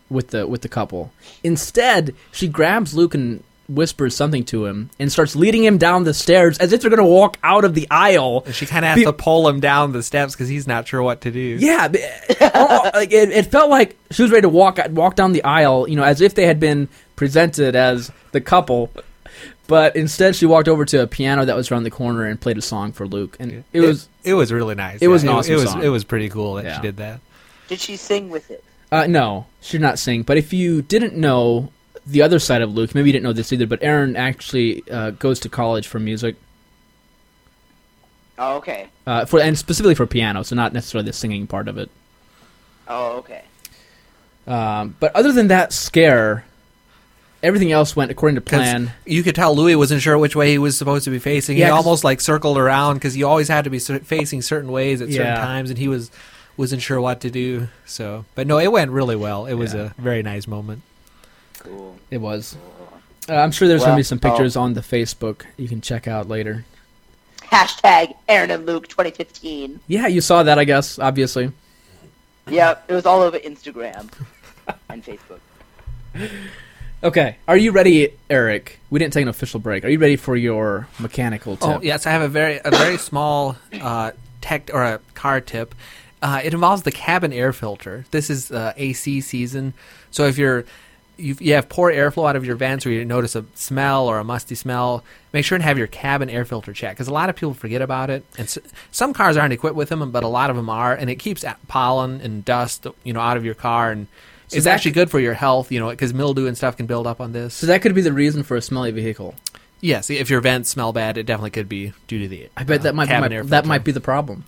with 0.09 0.29
the 0.29 0.47
with 0.47 0.63
the 0.63 0.69
couple. 0.69 1.13
Instead, 1.43 2.15
she 2.31 2.47
grabs 2.47 2.95
Luke 2.95 3.15
and 3.15 3.43
whispers 3.71 4.17
something 4.17 4.45
to 4.45 4.67
him 4.67 4.91
and 4.99 5.11
starts 5.13 5.37
leading 5.37 5.65
him 5.65 5.79
down 5.79 6.05
the 6.05 6.13
stairs 6.15 6.59
as 6.59 6.73
if 6.73 6.81
they're 6.81 6.91
going 6.91 6.99
to 6.99 7.05
walk 7.05 7.37
out 7.43 7.65
of 7.65 7.75
the 7.75 7.87
aisle. 7.91 8.45
she 8.53 8.67
kind 8.67 8.85
of 8.85 8.91
has 8.91 8.97
Be- 8.99 9.05
to 9.05 9.13
pull 9.13 9.49
him 9.49 9.61
down 9.61 9.93
the 9.93 10.03
steps 10.03 10.35
because 10.35 10.49
he's 10.49 10.67
not 10.67 10.89
sure 10.89 11.03
what 11.03 11.21
to 11.23 11.31
do. 11.31 11.41
Yeah, 11.61 11.89
oh, 12.55 12.91
like 12.95 13.13
it, 13.13 13.31
it 13.31 13.47
felt 13.47 13.71
like 13.71 13.97
she 14.11 14.23
was 14.23 14.31
ready 14.31 14.43
to 14.43 14.49
walk 14.49 14.79
walk 14.91 15.15
down 15.17 15.33
the 15.33 15.45
aisle, 15.45 15.89
you 15.89 15.97
know, 15.97 16.03
as 16.05 16.21
if 16.21 16.35
they 16.35 16.47
had 16.47 16.59
been 16.61 16.89
presented 17.17 17.77
as 17.77 18.11
the 18.33 18.41
couple. 18.41 18.91
But 19.67 19.95
instead, 19.95 20.35
she 20.35 20.47
walked 20.47 20.67
over 20.69 20.85
to 20.87 21.03
a 21.03 21.07
piano 21.07 21.45
that 21.45 21.55
was 21.55 21.71
around 21.71 21.85
the 21.85 21.91
corner 21.93 22.25
and 22.27 22.41
played 22.41 22.59
a 22.59 22.63
song 22.63 22.91
for 22.91 23.07
Luke, 23.07 23.37
and 23.39 23.63
it 23.73 23.81
was 23.81 24.09
It 24.25 24.35
was 24.35 24.53
really 24.53 24.75
nice. 24.75 25.01
It 25.01 25.07
was 25.09 25.23
an 25.23 25.29
awesome 25.29 25.53
It 25.55 25.57
was 25.59 25.71
song. 25.71 25.83
it 25.85 25.89
was 25.89 26.03
pretty 26.05 26.29
cool 26.29 26.55
that 26.55 26.65
Yeah. 26.65 26.77
she 26.77 26.83
did 26.83 26.97
that. 26.97 27.21
Did 27.69 27.79
she 27.79 27.97
sing 27.97 28.31
with 28.31 28.51
it? 28.51 28.65
uh, 28.91 29.07
no, 29.07 29.47
she 29.61 29.79
did 29.79 29.83
not 29.83 30.01
sing. 30.01 30.23
But 30.25 30.37
if 30.39 30.53
you 30.53 30.83
didn't 30.83 31.15
know 31.15 31.71
the 32.07 32.23
other 32.23 32.39
side 32.39 32.63
of 32.63 32.73
Luke, 32.73 32.95
maybe 32.95 33.09
you 33.09 33.13
didn't 33.13 33.25
know 33.25 33.33
this 33.33 33.53
either. 33.53 33.67
But 33.67 33.83
Erin 33.83 34.17
actually 34.17 34.83
uh, 34.91 35.11
goes 35.11 35.39
to 35.41 35.49
college 35.49 35.87
for 35.87 35.99
music, 35.99 36.37
Oh, 38.39 38.57
okay. 38.57 38.89
uh, 39.07 39.25
for 39.27 39.41
and 39.41 39.57
specifically 39.59 39.95
for 39.95 40.07
piano, 40.07 40.43
so 40.43 40.57
not 40.57 40.73
necessarily 40.73 41.07
the 41.07 41.13
singing 41.13 41.47
part 41.47 41.69
of 41.69 41.77
it. 41.77 41.91
Oh, 42.89 43.19
okay. 43.19 43.43
Um, 44.47 44.97
but 44.99 45.15
other 45.15 45.31
than 45.33 45.49
that 45.49 45.73
scare, 45.75 46.45
everything 47.43 47.71
else 47.71 47.95
went 47.95 48.11
according 48.11 48.37
to 48.37 48.41
plan. 48.41 48.93
You 49.05 49.23
could 49.23 49.35
tell 49.35 49.55
Louis 49.55 49.77
wasn't 49.77 50.01
sure 50.01 50.17
which 50.17 50.35
way 50.35 50.51
he 50.53 50.59
was 50.59 50.77
supposed 50.79 51.05
to 51.05 51.11
be 51.11 51.19
facing. 51.19 51.59
Yeah, 51.59 51.67
he 51.67 51.71
'cause- 51.73 51.85
almost 51.85 52.03
like 52.05 52.21
circled 52.21 52.57
around 52.57 52.95
because 52.95 53.13
he 53.15 53.23
always 53.23 53.49
had 53.49 53.65
to 53.65 53.71
be 53.71 53.79
facing 53.79 54.41
certain 54.43 54.73
ways 54.73 55.03
at 55.03 55.09
certain 55.09 55.27
Yeah. 55.27 55.37
times, 55.37 55.69
and 55.71 55.79
he 55.79 55.89
was 55.89 56.11
wasn't 56.57 56.83
sure 56.83 57.01
what 57.01 57.21
to 57.21 57.31
do. 57.31 57.69
So, 57.87 58.25
but 58.35 58.47
no, 58.47 58.59
it 58.59 58.71
went 58.73 58.91
really 58.91 59.17
well. 59.17 59.47
It 59.47 59.55
was 59.55 59.73
Yeah. 59.75 59.91
a 59.97 60.01
very 60.03 60.23
nice 60.23 60.47
moment. 60.47 60.83
Cool. 61.61 61.97
It 62.11 62.19
was. 62.19 62.57
Uh, 63.29 63.35
I'm 63.35 63.53
sure 63.53 63.69
there's 63.69 63.83
going 63.83 63.93
to 63.93 63.97
be 63.97 64.03
some 64.03 64.19
pictures 64.19 64.57
on 64.57 64.75
the 64.75 64.81
Facebook 64.81 65.45
you 65.57 65.69
can 65.69 65.81
check 65.81 66.09
out 66.09 66.29
later. 66.29 66.65
Hashtag 67.43 68.15
Erin 68.29 68.51
and 68.51 68.67
Luke 68.67 68.89
2015. 68.89 69.81
Yeah, 69.87 70.07
you 70.07 70.21
saw 70.21 70.43
that, 70.43 70.59
I 70.59 70.65
guess, 70.65 70.99
obviously. 70.99 71.53
Yeah, 72.49 72.79
it 72.89 72.95
was 72.95 73.07
all 73.07 73.21
over 73.21 73.39
Instagram 73.39 74.11
and 74.89 75.05
Facebook. 75.05 75.41
Okay, 77.03 77.37
are 77.49 77.57
you 77.57 77.73
ready, 77.73 78.13
Eric? 78.29 78.79
We 78.91 78.99
didn't 78.99 79.15
take 79.15 79.23
an 79.23 79.29
official 79.29 79.59
break. 79.59 79.85
Are 79.85 79.89
you 79.89 79.99
ready 79.99 80.17
for 80.17 80.37
your 80.37 80.87
mechanical 80.99 81.57
tip? 81.57 81.69
Oh 81.69 81.81
yes, 81.83 82.07
I 82.07 82.11
have 82.11 82.23
a 82.23 82.29
very 82.29 82.61
a 82.65 82.71
very 82.71 82.99
small 82.99 83.57
uh, 83.81 84.11
tech 84.41 84.71
or 84.73 84.83
a 84.83 85.01
car 85.15 85.41
tip. 85.41 85.75
Uh, 86.21 86.43
it 86.45 86.53
involves 86.53 86.83
the 86.83 86.93
cabin 86.93 87.33
air 87.33 87.53
filter. 87.55 88.05
This 88.11 88.29
is 88.29 88.53
uh, 88.53 88.75
AC 88.77 89.23
season, 89.23 89.73
so 90.11 90.27
if 90.27 90.37
you're 90.37 90.67
you 91.21 91.37
you 91.39 91.55
have 91.55 91.69
poor 91.69 91.93
airflow 91.93 92.29
out 92.29 92.37
of 92.37 92.45
your 92.45 92.57
vents, 92.57 92.87
or 92.87 92.91
you 92.91 93.05
notice 93.05 93.37
a 93.37 93.45
smell 93.55 94.09
or 94.09 94.19
a 94.19 94.25
musty 94.25 94.55
smell, 94.55 95.05
make 95.33 95.45
sure 95.45 95.57
and 95.57 95.65
have 95.65 95.79
your 95.79 95.87
cabin 95.87 96.31
air 96.31 96.45
filter 96.45 96.73
checked 96.73 96.97
because 96.97 97.09
a 97.09 97.13
lot 97.13 97.29
of 97.29 97.37
people 97.37 97.55
forget 97.55 97.83
about 97.83 98.11
it. 98.11 98.25
And 98.39 98.47
s 98.47 98.59
some 98.91 99.13
cars 99.13 99.37
aren't 99.37 99.53
equipped 99.53 99.77
with 99.77 99.89
them, 99.89 100.11
but 100.11 100.25
a 100.25 100.29
lot 100.29 100.51
of 100.51 100.57
them 100.57 100.69
are, 100.69 100.95
and 100.95 101.11
it 101.11 101.17
keeps 101.17 101.45
pollen 101.69 102.21
and 102.21 102.45
dust 102.45 102.87
you 103.05 103.13
know 103.13 103.21
out 103.21 103.37
of 103.37 103.45
your 103.45 103.55
car 103.55 103.91
and. 103.91 104.07
it's 104.53 104.65
that- 104.65 104.75
actually 104.75 104.93
good 104.93 105.11
for 105.11 105.21
your 105.21 105.35
health, 105.35 105.71
you 105.71 105.79
know, 105.79 105.91
because 105.91 106.13
mildew 106.13 106.47
and 106.47 106.57
stuff 106.57 106.77
can 106.77 106.87
build 106.87 107.07
up 107.07 107.21
on 107.21 107.33
this. 107.33 107.55
So 107.55 107.67
that 107.67 107.83
could 107.83 107.95
be 107.95 108.03
the 108.03 108.13
reason 108.13 108.43
for 108.43 108.57
a 108.57 108.63
smelly 108.63 108.91
vehicle. 108.91 109.35
Yes, 109.81 110.11
if 110.11 110.29
your 110.29 110.41
vents 110.41 110.69
smell 110.69 110.93
bad, 110.93 111.17
it 111.17 111.25
definitely 111.25 111.51
could 111.51 111.69
be 111.69 111.93
due 112.07 112.19
to 112.19 112.29
the. 112.29 112.49
I 112.57 112.65
bet 112.65 112.81
uh, 112.81 112.83
that 112.85 112.95
might 112.95 113.09
be 113.09 113.19
my, 113.19 113.43
that 113.43 113.65
might 113.65 113.85
be 113.85 113.93
the 113.93 114.01
problem. 114.01 114.45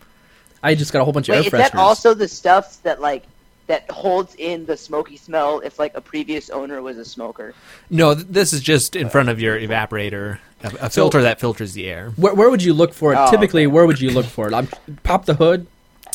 I 0.63 0.75
just 0.75 0.93
got 0.93 1.01
a 1.01 1.05
whole 1.05 1.13
bunch 1.13 1.29
of 1.29 1.33
Wait, 1.33 1.53
air 1.53 1.61
is 1.61 1.71
that 1.71 1.75
also 1.75 2.15
the 2.15 2.29
stuff 2.29 2.83
that 2.83 3.01
like 3.01 3.25
that 3.67 3.91
holds 3.91 4.35
in 4.37 4.67
the 4.67 4.77
smoky 4.77 5.17
smell 5.17 5.61
if 5.61 5.79
like 5.79 5.95
a 5.95 6.01
previous 6.01 6.51
owner 6.51 6.83
was 6.83 6.99
a 6.99 7.05
smoker? 7.05 7.55
No, 7.91 8.15
th- 8.15 8.27
this 8.29 8.53
is 8.53 8.61
just 8.61 8.97
in 8.97 9.09
front 9.09 9.29
of 9.29 9.41
your 9.41 9.59
evaporator, 9.59 10.39
a, 10.63 10.87
a 10.87 10.91
filter 10.91 11.23
that 11.23 11.41
filters 11.41 11.73
the 11.75 11.89
air. 11.89 12.11
Where, 12.17 12.35
where 12.35 12.51
would 12.51 12.63
you 12.63 12.75
look 12.75 12.93
for 12.93 13.13
it? 13.13 13.17
Oh, 13.17 13.31
Typically, 13.31 13.63
okay. 13.63 13.69
where 13.69 13.87
would 13.87 14.01
you 14.01 14.11
look 14.11 14.27
for 14.27 14.49
it? 14.49 14.55
I'm, 14.55 14.69
pop 15.03 15.25
the 15.27 15.35
hood. 15.35 15.67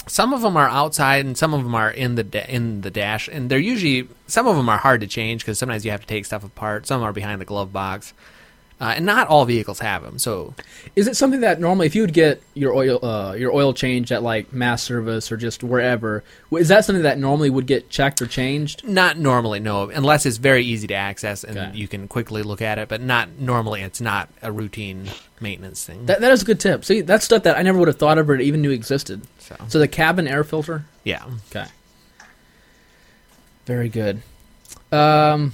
Some 0.07 0.33
of 0.33 0.41
them 0.41 0.55
are 0.55 0.69
outside, 0.69 1.25
and 1.25 1.38
some 1.38 1.53
of 1.53 1.63
them 1.63 1.75
are 1.75 1.91
in 1.91 2.15
the 2.15 2.23
da- 2.23 2.45
in 2.47 2.81
the 2.81 2.91
dash, 2.91 3.27
and 3.27 3.49
they're 3.49 3.60
usually 3.60 4.07
some 4.25 4.47
of 4.47 4.55
them 4.55 4.69
are 4.69 4.77
hard 4.77 5.01
to 5.01 5.07
change 5.07 5.43
because 5.43 5.60
sometimes 5.60 5.83
you 5.83 5.91
have 5.91 5.99
to 6.01 6.07
take 6.07 6.25
stuff 6.25 6.45
apart. 6.45 6.88
Some 6.88 7.01
are 7.03 7.12
behind 7.12 7.41
the 7.41 7.45
glove 7.45 7.73
box, 7.73 8.13
uh, 8.79 8.93
and 8.95 9.05
not 9.05 9.27
all 9.27 9.43
vehicles 9.45 9.79
have 9.79 10.03
them. 10.03 10.19
So 10.19 10.53
Is 10.95 11.07
it 11.07 11.15
something 11.17 11.41
that 11.41 11.59
normally, 11.59 11.87
if 11.87 11.95
you 11.95 12.01
would 12.03 12.13
get 12.13 12.41
your 12.53 12.75
oil 12.75 13.03
uh, 13.03 13.33
your 13.33 13.51
oil 13.53 13.73
changed 13.73 14.11
at 14.11 14.21
like 14.23 14.53
mass 14.53 14.83
service 14.83 15.31
or 15.31 15.37
just 15.37 15.63
wherever, 15.63 16.23
is 16.51 16.67
that 16.67 16.85
something 16.85 17.03
that 17.03 17.17
normally 17.17 17.49
would 17.49 17.65
get 17.65 17.89
checked 17.89 18.21
or 18.21 18.27
changed? 18.27 18.87
not 18.87 19.17
normally, 19.17 19.59
no, 19.59 19.89
unless 19.89 20.25
it's 20.25 20.37
very 20.37 20.63
easy 20.63 20.87
to 20.87 20.93
access 20.93 21.43
and 21.43 21.57
Okay. 21.57 21.71
you 21.77 21.87
can 21.87 22.07
quickly 22.07 22.43
look 22.43 22.61
at 22.61 22.77
it. 22.77 22.87
But 22.87 23.01
not 23.01 23.29
normally, 23.39 23.81
it's 23.81 23.99
not 24.01 24.29
a 24.41 24.51
routine 24.51 25.09
maintenance 25.41 25.83
thing. 25.83 26.05
That 26.05 26.21
that 26.21 26.31
is 26.31 26.41
a 26.43 26.45
good 26.45 26.59
tip. 26.59 26.85
See, 26.85 27.01
that's 27.01 27.25
stuff 27.25 27.43
that 27.43 27.57
I 27.57 27.61
never 27.63 27.77
would 27.79 27.87
have 27.87 27.97
thought 27.97 28.17
of 28.17 28.29
or 28.29 28.35
even 28.35 28.61
knew 28.61 28.71
existed. 28.71 29.21
so 29.39 29.55
So 29.69 29.79
the 29.79 29.87
cabin 29.87 30.27
air 30.27 30.43
filter. 30.43 30.85
yeah, 31.03 31.23
Okay. 31.49 31.65
Very 33.65 33.89
good. 33.89 34.21
Um, 34.91 35.53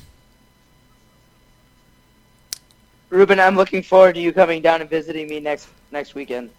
Ruben, 3.13 3.39
I'm 3.39 3.55
looking 3.55 3.83
forward 3.83 4.15
to 4.15 4.21
you 4.21 4.33
coming 4.33 4.59
down 4.63 4.81
and 4.81 4.89
visiting 4.89 5.27
me 5.27 5.39
next 5.39 5.67
next 5.91 6.15
weekend. 6.15 6.49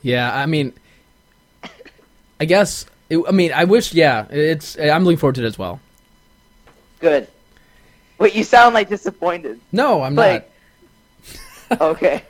yeah, 0.00 0.34
I 0.34 0.46
mean, 0.46 0.72
I 2.40 2.46
guess. 2.46 2.86
It, 3.10 3.18
I 3.28 3.32
mean, 3.32 3.52
I 3.52 3.64
wish. 3.64 3.92
Yeah, 3.92 4.26
it's. 4.30 4.78
I'm 4.78 5.04
looking 5.04 5.18
forward 5.18 5.34
to 5.34 5.44
it 5.44 5.46
as 5.46 5.58
well. 5.58 5.78
Good. 7.00 7.28
Wait, 8.18 8.34
you 8.34 8.44
sound 8.44 8.72
like 8.74 8.88
disappointed. 8.88 9.60
No, 9.72 10.02
I'm 10.02 10.14
Like, 10.14 10.50
okay. 11.80 12.22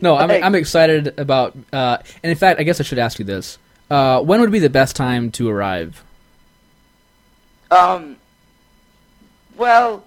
No, 0.00 0.16
I'm. 0.16 0.30
like- 0.30 0.42
I'm 0.42 0.54
excited 0.54 1.18
about. 1.20 1.54
Uh, 1.70 1.98
and 2.22 2.30
in 2.30 2.36
fact, 2.38 2.60
I 2.60 2.62
guess 2.62 2.80
I 2.80 2.84
should 2.84 2.98
ask 2.98 3.18
you 3.18 3.26
this. 3.26 3.58
Uh, 3.90 4.22
when 4.22 4.40
would 4.40 4.50
be 4.50 4.58
the 4.58 4.70
best 4.70 4.96
time 4.96 5.30
to 5.32 5.50
arrive? 5.50 6.02
Um. 7.70 8.16
Well, 9.58 10.02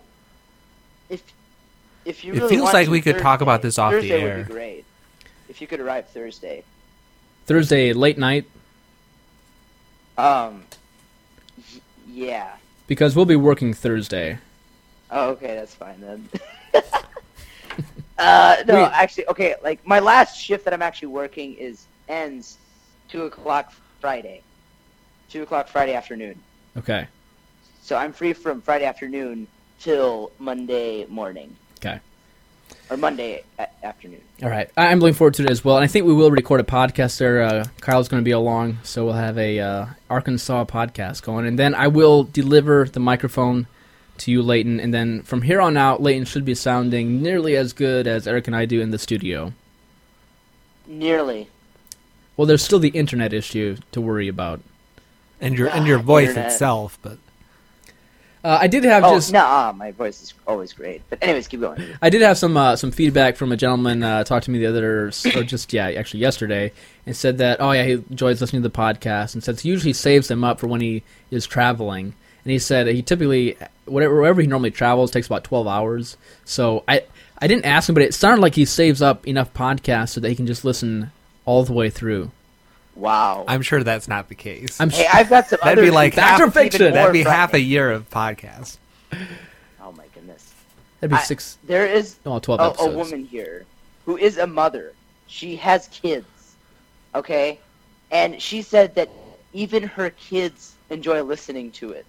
if 2.07 2.23
you 2.23 2.33
It 2.33 2.37
really 2.37 2.55
feels 2.55 2.73
like 2.73 2.87
we 2.87 3.01
could 3.01 3.19
talk 3.19 3.41
about 3.41 3.61
this 3.61 3.77
off 3.77 3.91
the 3.91 3.97
Thursday 3.99 4.21
air. 4.21 4.37
would 4.37 4.47
be 4.47 4.53
great. 4.53 4.85
If 5.49 5.59
you 5.61 5.67
could 5.67 5.79
arrive 5.81 6.07
Thursday. 6.09 6.63
Thursday 7.45 7.93
late 7.93 8.17
night 8.17 8.45
Um. 10.17 10.63
Yeah. 12.09 12.53
because 12.87 13.15
we'll 13.15 13.25
be 13.25 13.35
working 13.35 13.73
Thursday. 13.73 14.39
Oh, 15.11 15.29
okay, 15.31 15.55
that's 15.55 15.75
fine 15.75 16.01
then. 16.01 16.29
uh, 18.17 18.55
no, 18.67 18.73
Wait. 18.75 18.91
actually, 18.93 19.27
okay. 19.27 19.55
Like 19.63 19.85
my 19.85 19.99
last 19.99 20.39
shift 20.41 20.65
that 20.65 20.73
I'm 20.73 20.81
actually 20.81 21.09
working 21.09 21.53
is 21.55 21.85
ends 22.09 22.57
two 23.09 23.23
o'clock 23.23 23.71
Friday, 24.01 24.41
two 25.29 25.43
o'clock 25.43 25.67
Friday 25.67 25.93
afternoon. 25.93 26.39
Okay. 26.77 27.07
So 27.81 27.95
I'm 27.95 28.11
free 28.11 28.33
from 28.33 28.61
Friday 28.61 28.85
afternoon 28.85 29.47
till 29.79 30.31
Monday 30.39 31.05
morning 31.05 31.55
Okay. 31.79 31.99
or 32.89 32.97
Monday 32.97 33.43
afternoon. 33.83 34.21
All 34.43 34.49
right. 34.49 34.69
I- 34.77 34.87
I'm 34.87 34.99
looking 34.99 35.13
forward 35.15 35.33
to 35.35 35.43
it 35.43 35.49
as 35.49 35.63
well. 35.63 35.75
And 35.77 35.83
I 35.83 35.87
think 35.87 36.05
we 36.05 36.13
will 36.13 36.31
record 36.31 36.59
a 36.59 36.63
podcast 36.63 37.17
there. 37.17 37.41
Uh, 37.41 37.65
Kyle's 37.81 38.07
going 38.07 38.21
to 38.21 38.25
be 38.25 38.31
along, 38.31 38.79
so 38.83 39.05
we'll 39.05 39.13
have 39.15 39.37
a 39.37 39.59
uh, 39.59 39.85
Arkansas 40.09 40.65
podcast 40.65 41.21
going. 41.23 41.45
And 41.45 41.57
then 41.59 41.75
I 41.75 41.87
will 41.87 42.23
deliver 42.23 42.85
the 42.85 42.99
microphone 42.99 43.67
to 44.19 44.31
you, 44.31 44.41
Leighton. 44.41 44.79
And 44.79 44.93
then 44.93 45.21
from 45.23 45.41
here 45.43 45.59
on 45.61 45.75
out, 45.77 46.01
Leighton 46.01 46.25
should 46.25 46.45
be 46.45 46.55
sounding 46.55 47.21
nearly 47.21 47.55
as 47.55 47.73
good 47.73 48.07
as 48.07 48.27
Eric 48.27 48.47
and 48.47 48.55
I 48.55 48.65
do 48.65 48.79
in 48.81 48.91
the 48.91 48.97
studio. 48.99 49.53
Nearly. 50.87 51.49
Well, 52.35 52.45
there's 52.45 52.63
still 52.63 52.79
the 52.79 52.89
internet 52.89 53.33
issue 53.33 53.77
to 53.91 54.01
worry 54.01 54.27
about. 54.27 54.61
and 55.39 55.55
your 55.57 55.67
and 55.67 55.83
Ah, 55.83 55.87
your 55.87 55.99
voice 55.99 56.29
internet. 56.29 56.51
itself, 56.51 56.97
but. 57.01 57.17
Uh, 58.43 58.57
I 58.61 58.67
did 58.67 58.83
have 58.83 59.03
Oh 59.03 59.15
just 59.15 59.33
no, 59.33 59.73
my 59.75 59.91
voice 59.91 60.21
is 60.21 60.33
always 60.45 60.73
great. 60.73 61.01
But 61.09 61.19
anyways, 61.21 61.47
keep 61.47 61.59
going. 61.59 61.83
I 62.01 62.09
did 62.09 62.21
have 62.21 62.37
some 62.37 62.55
uh, 62.55 62.75
some 62.75 62.91
feedback 62.91 63.35
from 63.35 63.51
a 63.51 63.57
gentleman 63.57 64.03
uh, 64.03 64.23
talked 64.23 64.45
to 64.45 64.51
me 64.51 64.59
the 64.59 64.67
other 64.67 65.07
or 65.07 65.11
just 65.43 65.73
yeah 65.73 65.89
actually 65.89 66.21
yesterday 66.21 66.71
and 67.05 67.15
said 67.15 67.39
that 67.39 67.59
oh 67.59 67.71
yeah 67.71 67.83
he 67.83 67.93
enjoys 67.93 68.39
listening 68.39 68.61
to 68.61 68.69
the 68.69 68.75
podcast 68.75 69.33
and 69.33 69.43
says 69.43 69.61
he 69.61 69.69
usually 69.69 69.93
saves 69.93 70.27
them 70.27 70.43
up 70.43 70.59
for 70.59 70.67
when 70.67 70.81
he 70.81 71.03
is 71.31 71.45
traveling 71.47 72.13
and 72.43 72.51
he 72.51 72.59
said 72.59 72.87
he 72.87 73.01
typically 73.01 73.57
whatever 73.85 74.15
wherever 74.15 74.39
he 74.41 74.47
normally 74.47 74.71
travels 74.71 75.11
takes 75.11 75.27
about 75.27 75.43
twelve 75.43 75.67
hours 75.67 76.15
so 76.45 76.83
I 76.87 77.03
I 77.39 77.47
didn't 77.47 77.65
ask 77.65 77.89
him 77.89 77.95
but 77.95 78.03
it 78.03 78.13
sounded 78.13 78.41
like 78.41 78.55
he 78.55 78.65
saves 78.65 79.01
up 79.01 79.27
enough 79.27 79.53
podcasts 79.53 80.09
so 80.09 80.21
that 80.21 80.29
he 80.29 80.35
can 80.35 80.47
just 80.47 80.63
listen 80.63 81.11
all 81.45 81.63
the 81.63 81.73
way 81.73 81.89
through. 81.89 82.31
Wow. 82.97 83.45
I'm 83.47 83.61
sure 83.61 83.83
that's 83.83 84.07
not 84.07 84.27
the 84.27 84.35
case. 84.35 84.81
I'm 84.81 84.89
hey, 84.89 85.05
I've 85.11 85.29
got 85.29 85.47
some 85.47 85.59
That'd 85.63 85.77
other 85.79 85.87
be 85.87 85.91
like 85.91 86.13
feedback 86.13 86.39
Fact 86.39 86.41
or 86.41 86.45
that's 86.47 86.57
even 86.57 86.71
fiction? 86.71 86.93
That'd 86.93 87.13
be 87.13 87.23
half 87.23 87.53
a 87.53 87.59
year 87.59 87.91
of 87.91 88.09
podcasts. 88.09 88.77
Oh 89.81 89.91
my 89.93 90.05
goodness. 90.13 90.53
that'd 90.99 91.11
be 91.11 91.15
I- 91.17 91.21
six 91.23 91.57
There 91.63 91.85
is 91.85 92.15
oh 92.25 92.39
12 92.39 92.79
a, 92.79 92.83
a 92.83 92.91
woman 92.91 93.23
here 93.25 93.65
who 94.05 94.17
is 94.17 94.37
a 94.37 94.47
mother. 94.47 94.93
She 95.27 95.55
has 95.57 95.87
kids, 95.89 96.25
okay, 97.13 97.59
and 98.11 98.41
she 98.41 98.61
said 98.61 98.95
that 98.95 99.09
even 99.53 99.83
her 99.83 100.09
kids 100.11 100.75
enjoy 100.89 101.21
listening 101.21 101.69
to 101.71 101.91
it, 101.91 102.05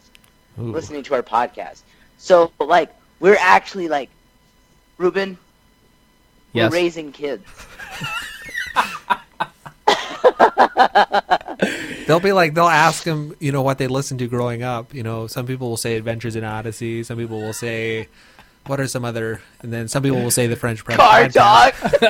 Ooh. 0.58 0.70
listening 0.72 1.02
to 1.02 1.14
our 1.14 1.22
podcast. 1.22 1.82
So, 2.18 2.52
like, 2.60 2.94
we're 3.20 3.36
actually 3.40 3.88
like, 3.88 4.08
Ruben, 4.98 5.36
Yes. 6.52 6.70
we're 6.70 6.76
raising 6.78 7.10
kids. 7.12 7.42
They'll 12.06 12.20
be 12.20 12.32
like, 12.32 12.54
they'll 12.54 12.64
ask 12.64 13.04
them, 13.04 13.34
you 13.38 13.52
know, 13.52 13.62
what 13.62 13.78
they 13.78 13.86
listened 13.86 14.20
to 14.20 14.28
growing 14.28 14.62
up. 14.62 14.94
You 14.94 15.02
know, 15.02 15.26
some 15.26 15.46
people 15.46 15.68
will 15.68 15.76
say 15.76 15.96
Adventures 15.96 16.36
in 16.36 16.44
Odyssey. 16.44 17.02
Some 17.02 17.18
people 17.18 17.38
will 17.40 17.52
say, 17.52 18.08
what 18.66 18.80
are 18.80 18.86
some 18.86 19.04
other, 19.04 19.40
and 19.60 19.72
then 19.72 19.88
some 19.88 20.02
people 20.02 20.20
will 20.22 20.30
say 20.30 20.46
the 20.46 20.56
French 20.56 20.84
Press. 20.84 20.96
Car 20.96 21.24
podcast. 21.24 22.00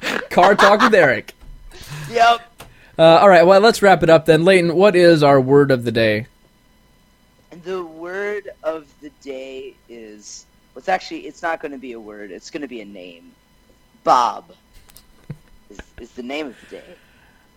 dog. 0.00 0.30
Car 0.30 0.54
talk 0.54 0.80
with 0.80 0.94
Eric. 0.94 1.34
yep. 2.10 2.40
Uh, 2.98 3.02
all 3.02 3.28
right, 3.28 3.46
well 3.46 3.60
let's 3.60 3.80
wrap 3.80 4.02
it 4.02 4.10
up 4.10 4.26
then. 4.26 4.44
Leighton, 4.44 4.74
what 4.74 4.96
is 4.96 5.22
our 5.22 5.40
word 5.40 5.70
of 5.70 5.84
the 5.84 5.92
day? 5.92 6.26
The 7.62 7.84
word 7.84 8.48
of 8.62 8.86
the 9.00 9.10
day 9.22 9.74
is. 9.88 10.46
Well, 10.74 10.80
it's 10.80 10.88
actually. 10.88 11.20
It's 11.20 11.42
not 11.42 11.60
going 11.60 11.72
to 11.72 11.78
be 11.78 11.92
a 11.92 12.00
word. 12.00 12.30
It's 12.30 12.50
going 12.50 12.62
to 12.62 12.68
be 12.68 12.80
a 12.80 12.84
name. 12.84 13.32
Bob 14.02 14.52
is, 15.70 15.78
is 16.00 16.10
the 16.12 16.22
name 16.22 16.48
of 16.48 16.56
the 16.62 16.76
day. 16.76 16.94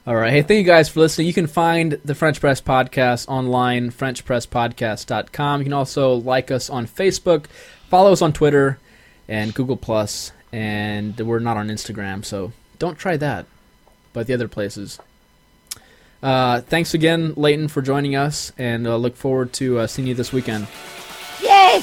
All 0.08 0.16
right. 0.16 0.32
Hey, 0.32 0.41
thank 0.41 0.58
you 0.58 0.64
guys 0.64 0.89
for 0.89 0.99
listening. 0.99 1.28
You 1.28 1.34
can 1.34 1.45
find 1.45 1.91
the 2.04 2.16
French 2.16 2.39
Press 2.39 2.60
Podcast 2.60 3.28
online, 3.28 3.91
FrenchPressPodcast.com. 3.91 5.62
You 5.62 5.66
can 5.66 5.74
also 5.74 6.16
like 6.16 6.49
us 6.49 6.72
on 6.72 6.88
Facebook, 6.88 7.45
follow 7.88 8.12
us 8.12 8.24
on 8.24 8.34
Twitter 8.34 8.80
and 9.28 9.54
Google 9.54 9.78
Plus, 9.78 10.32
and 10.52 11.20
we're 11.20 11.38
not 11.38 11.56
on 11.56 11.68
Instagram, 11.68 12.26
so 12.26 12.52
don't 12.80 12.97
try 12.97 13.16
that. 13.18 13.45
But 14.12 14.26
the 14.26 14.34
other 14.34 14.47
places. 14.47 14.99
Uh, 16.24 16.62
thanks 16.62 16.95
again, 16.95 17.34
Leighton, 17.38 17.68
for 17.68 17.84
joining 17.84 18.16
us, 18.16 18.52
and 18.58 18.88
uh, 18.88 18.95
look 18.95 19.16
forward 19.16 19.54
to 19.54 19.80
uh, 19.80 19.88
seeing 19.88 20.08
you 20.08 20.16
this 20.16 20.34
weekend. 20.34 20.68
Yay! 21.43 21.82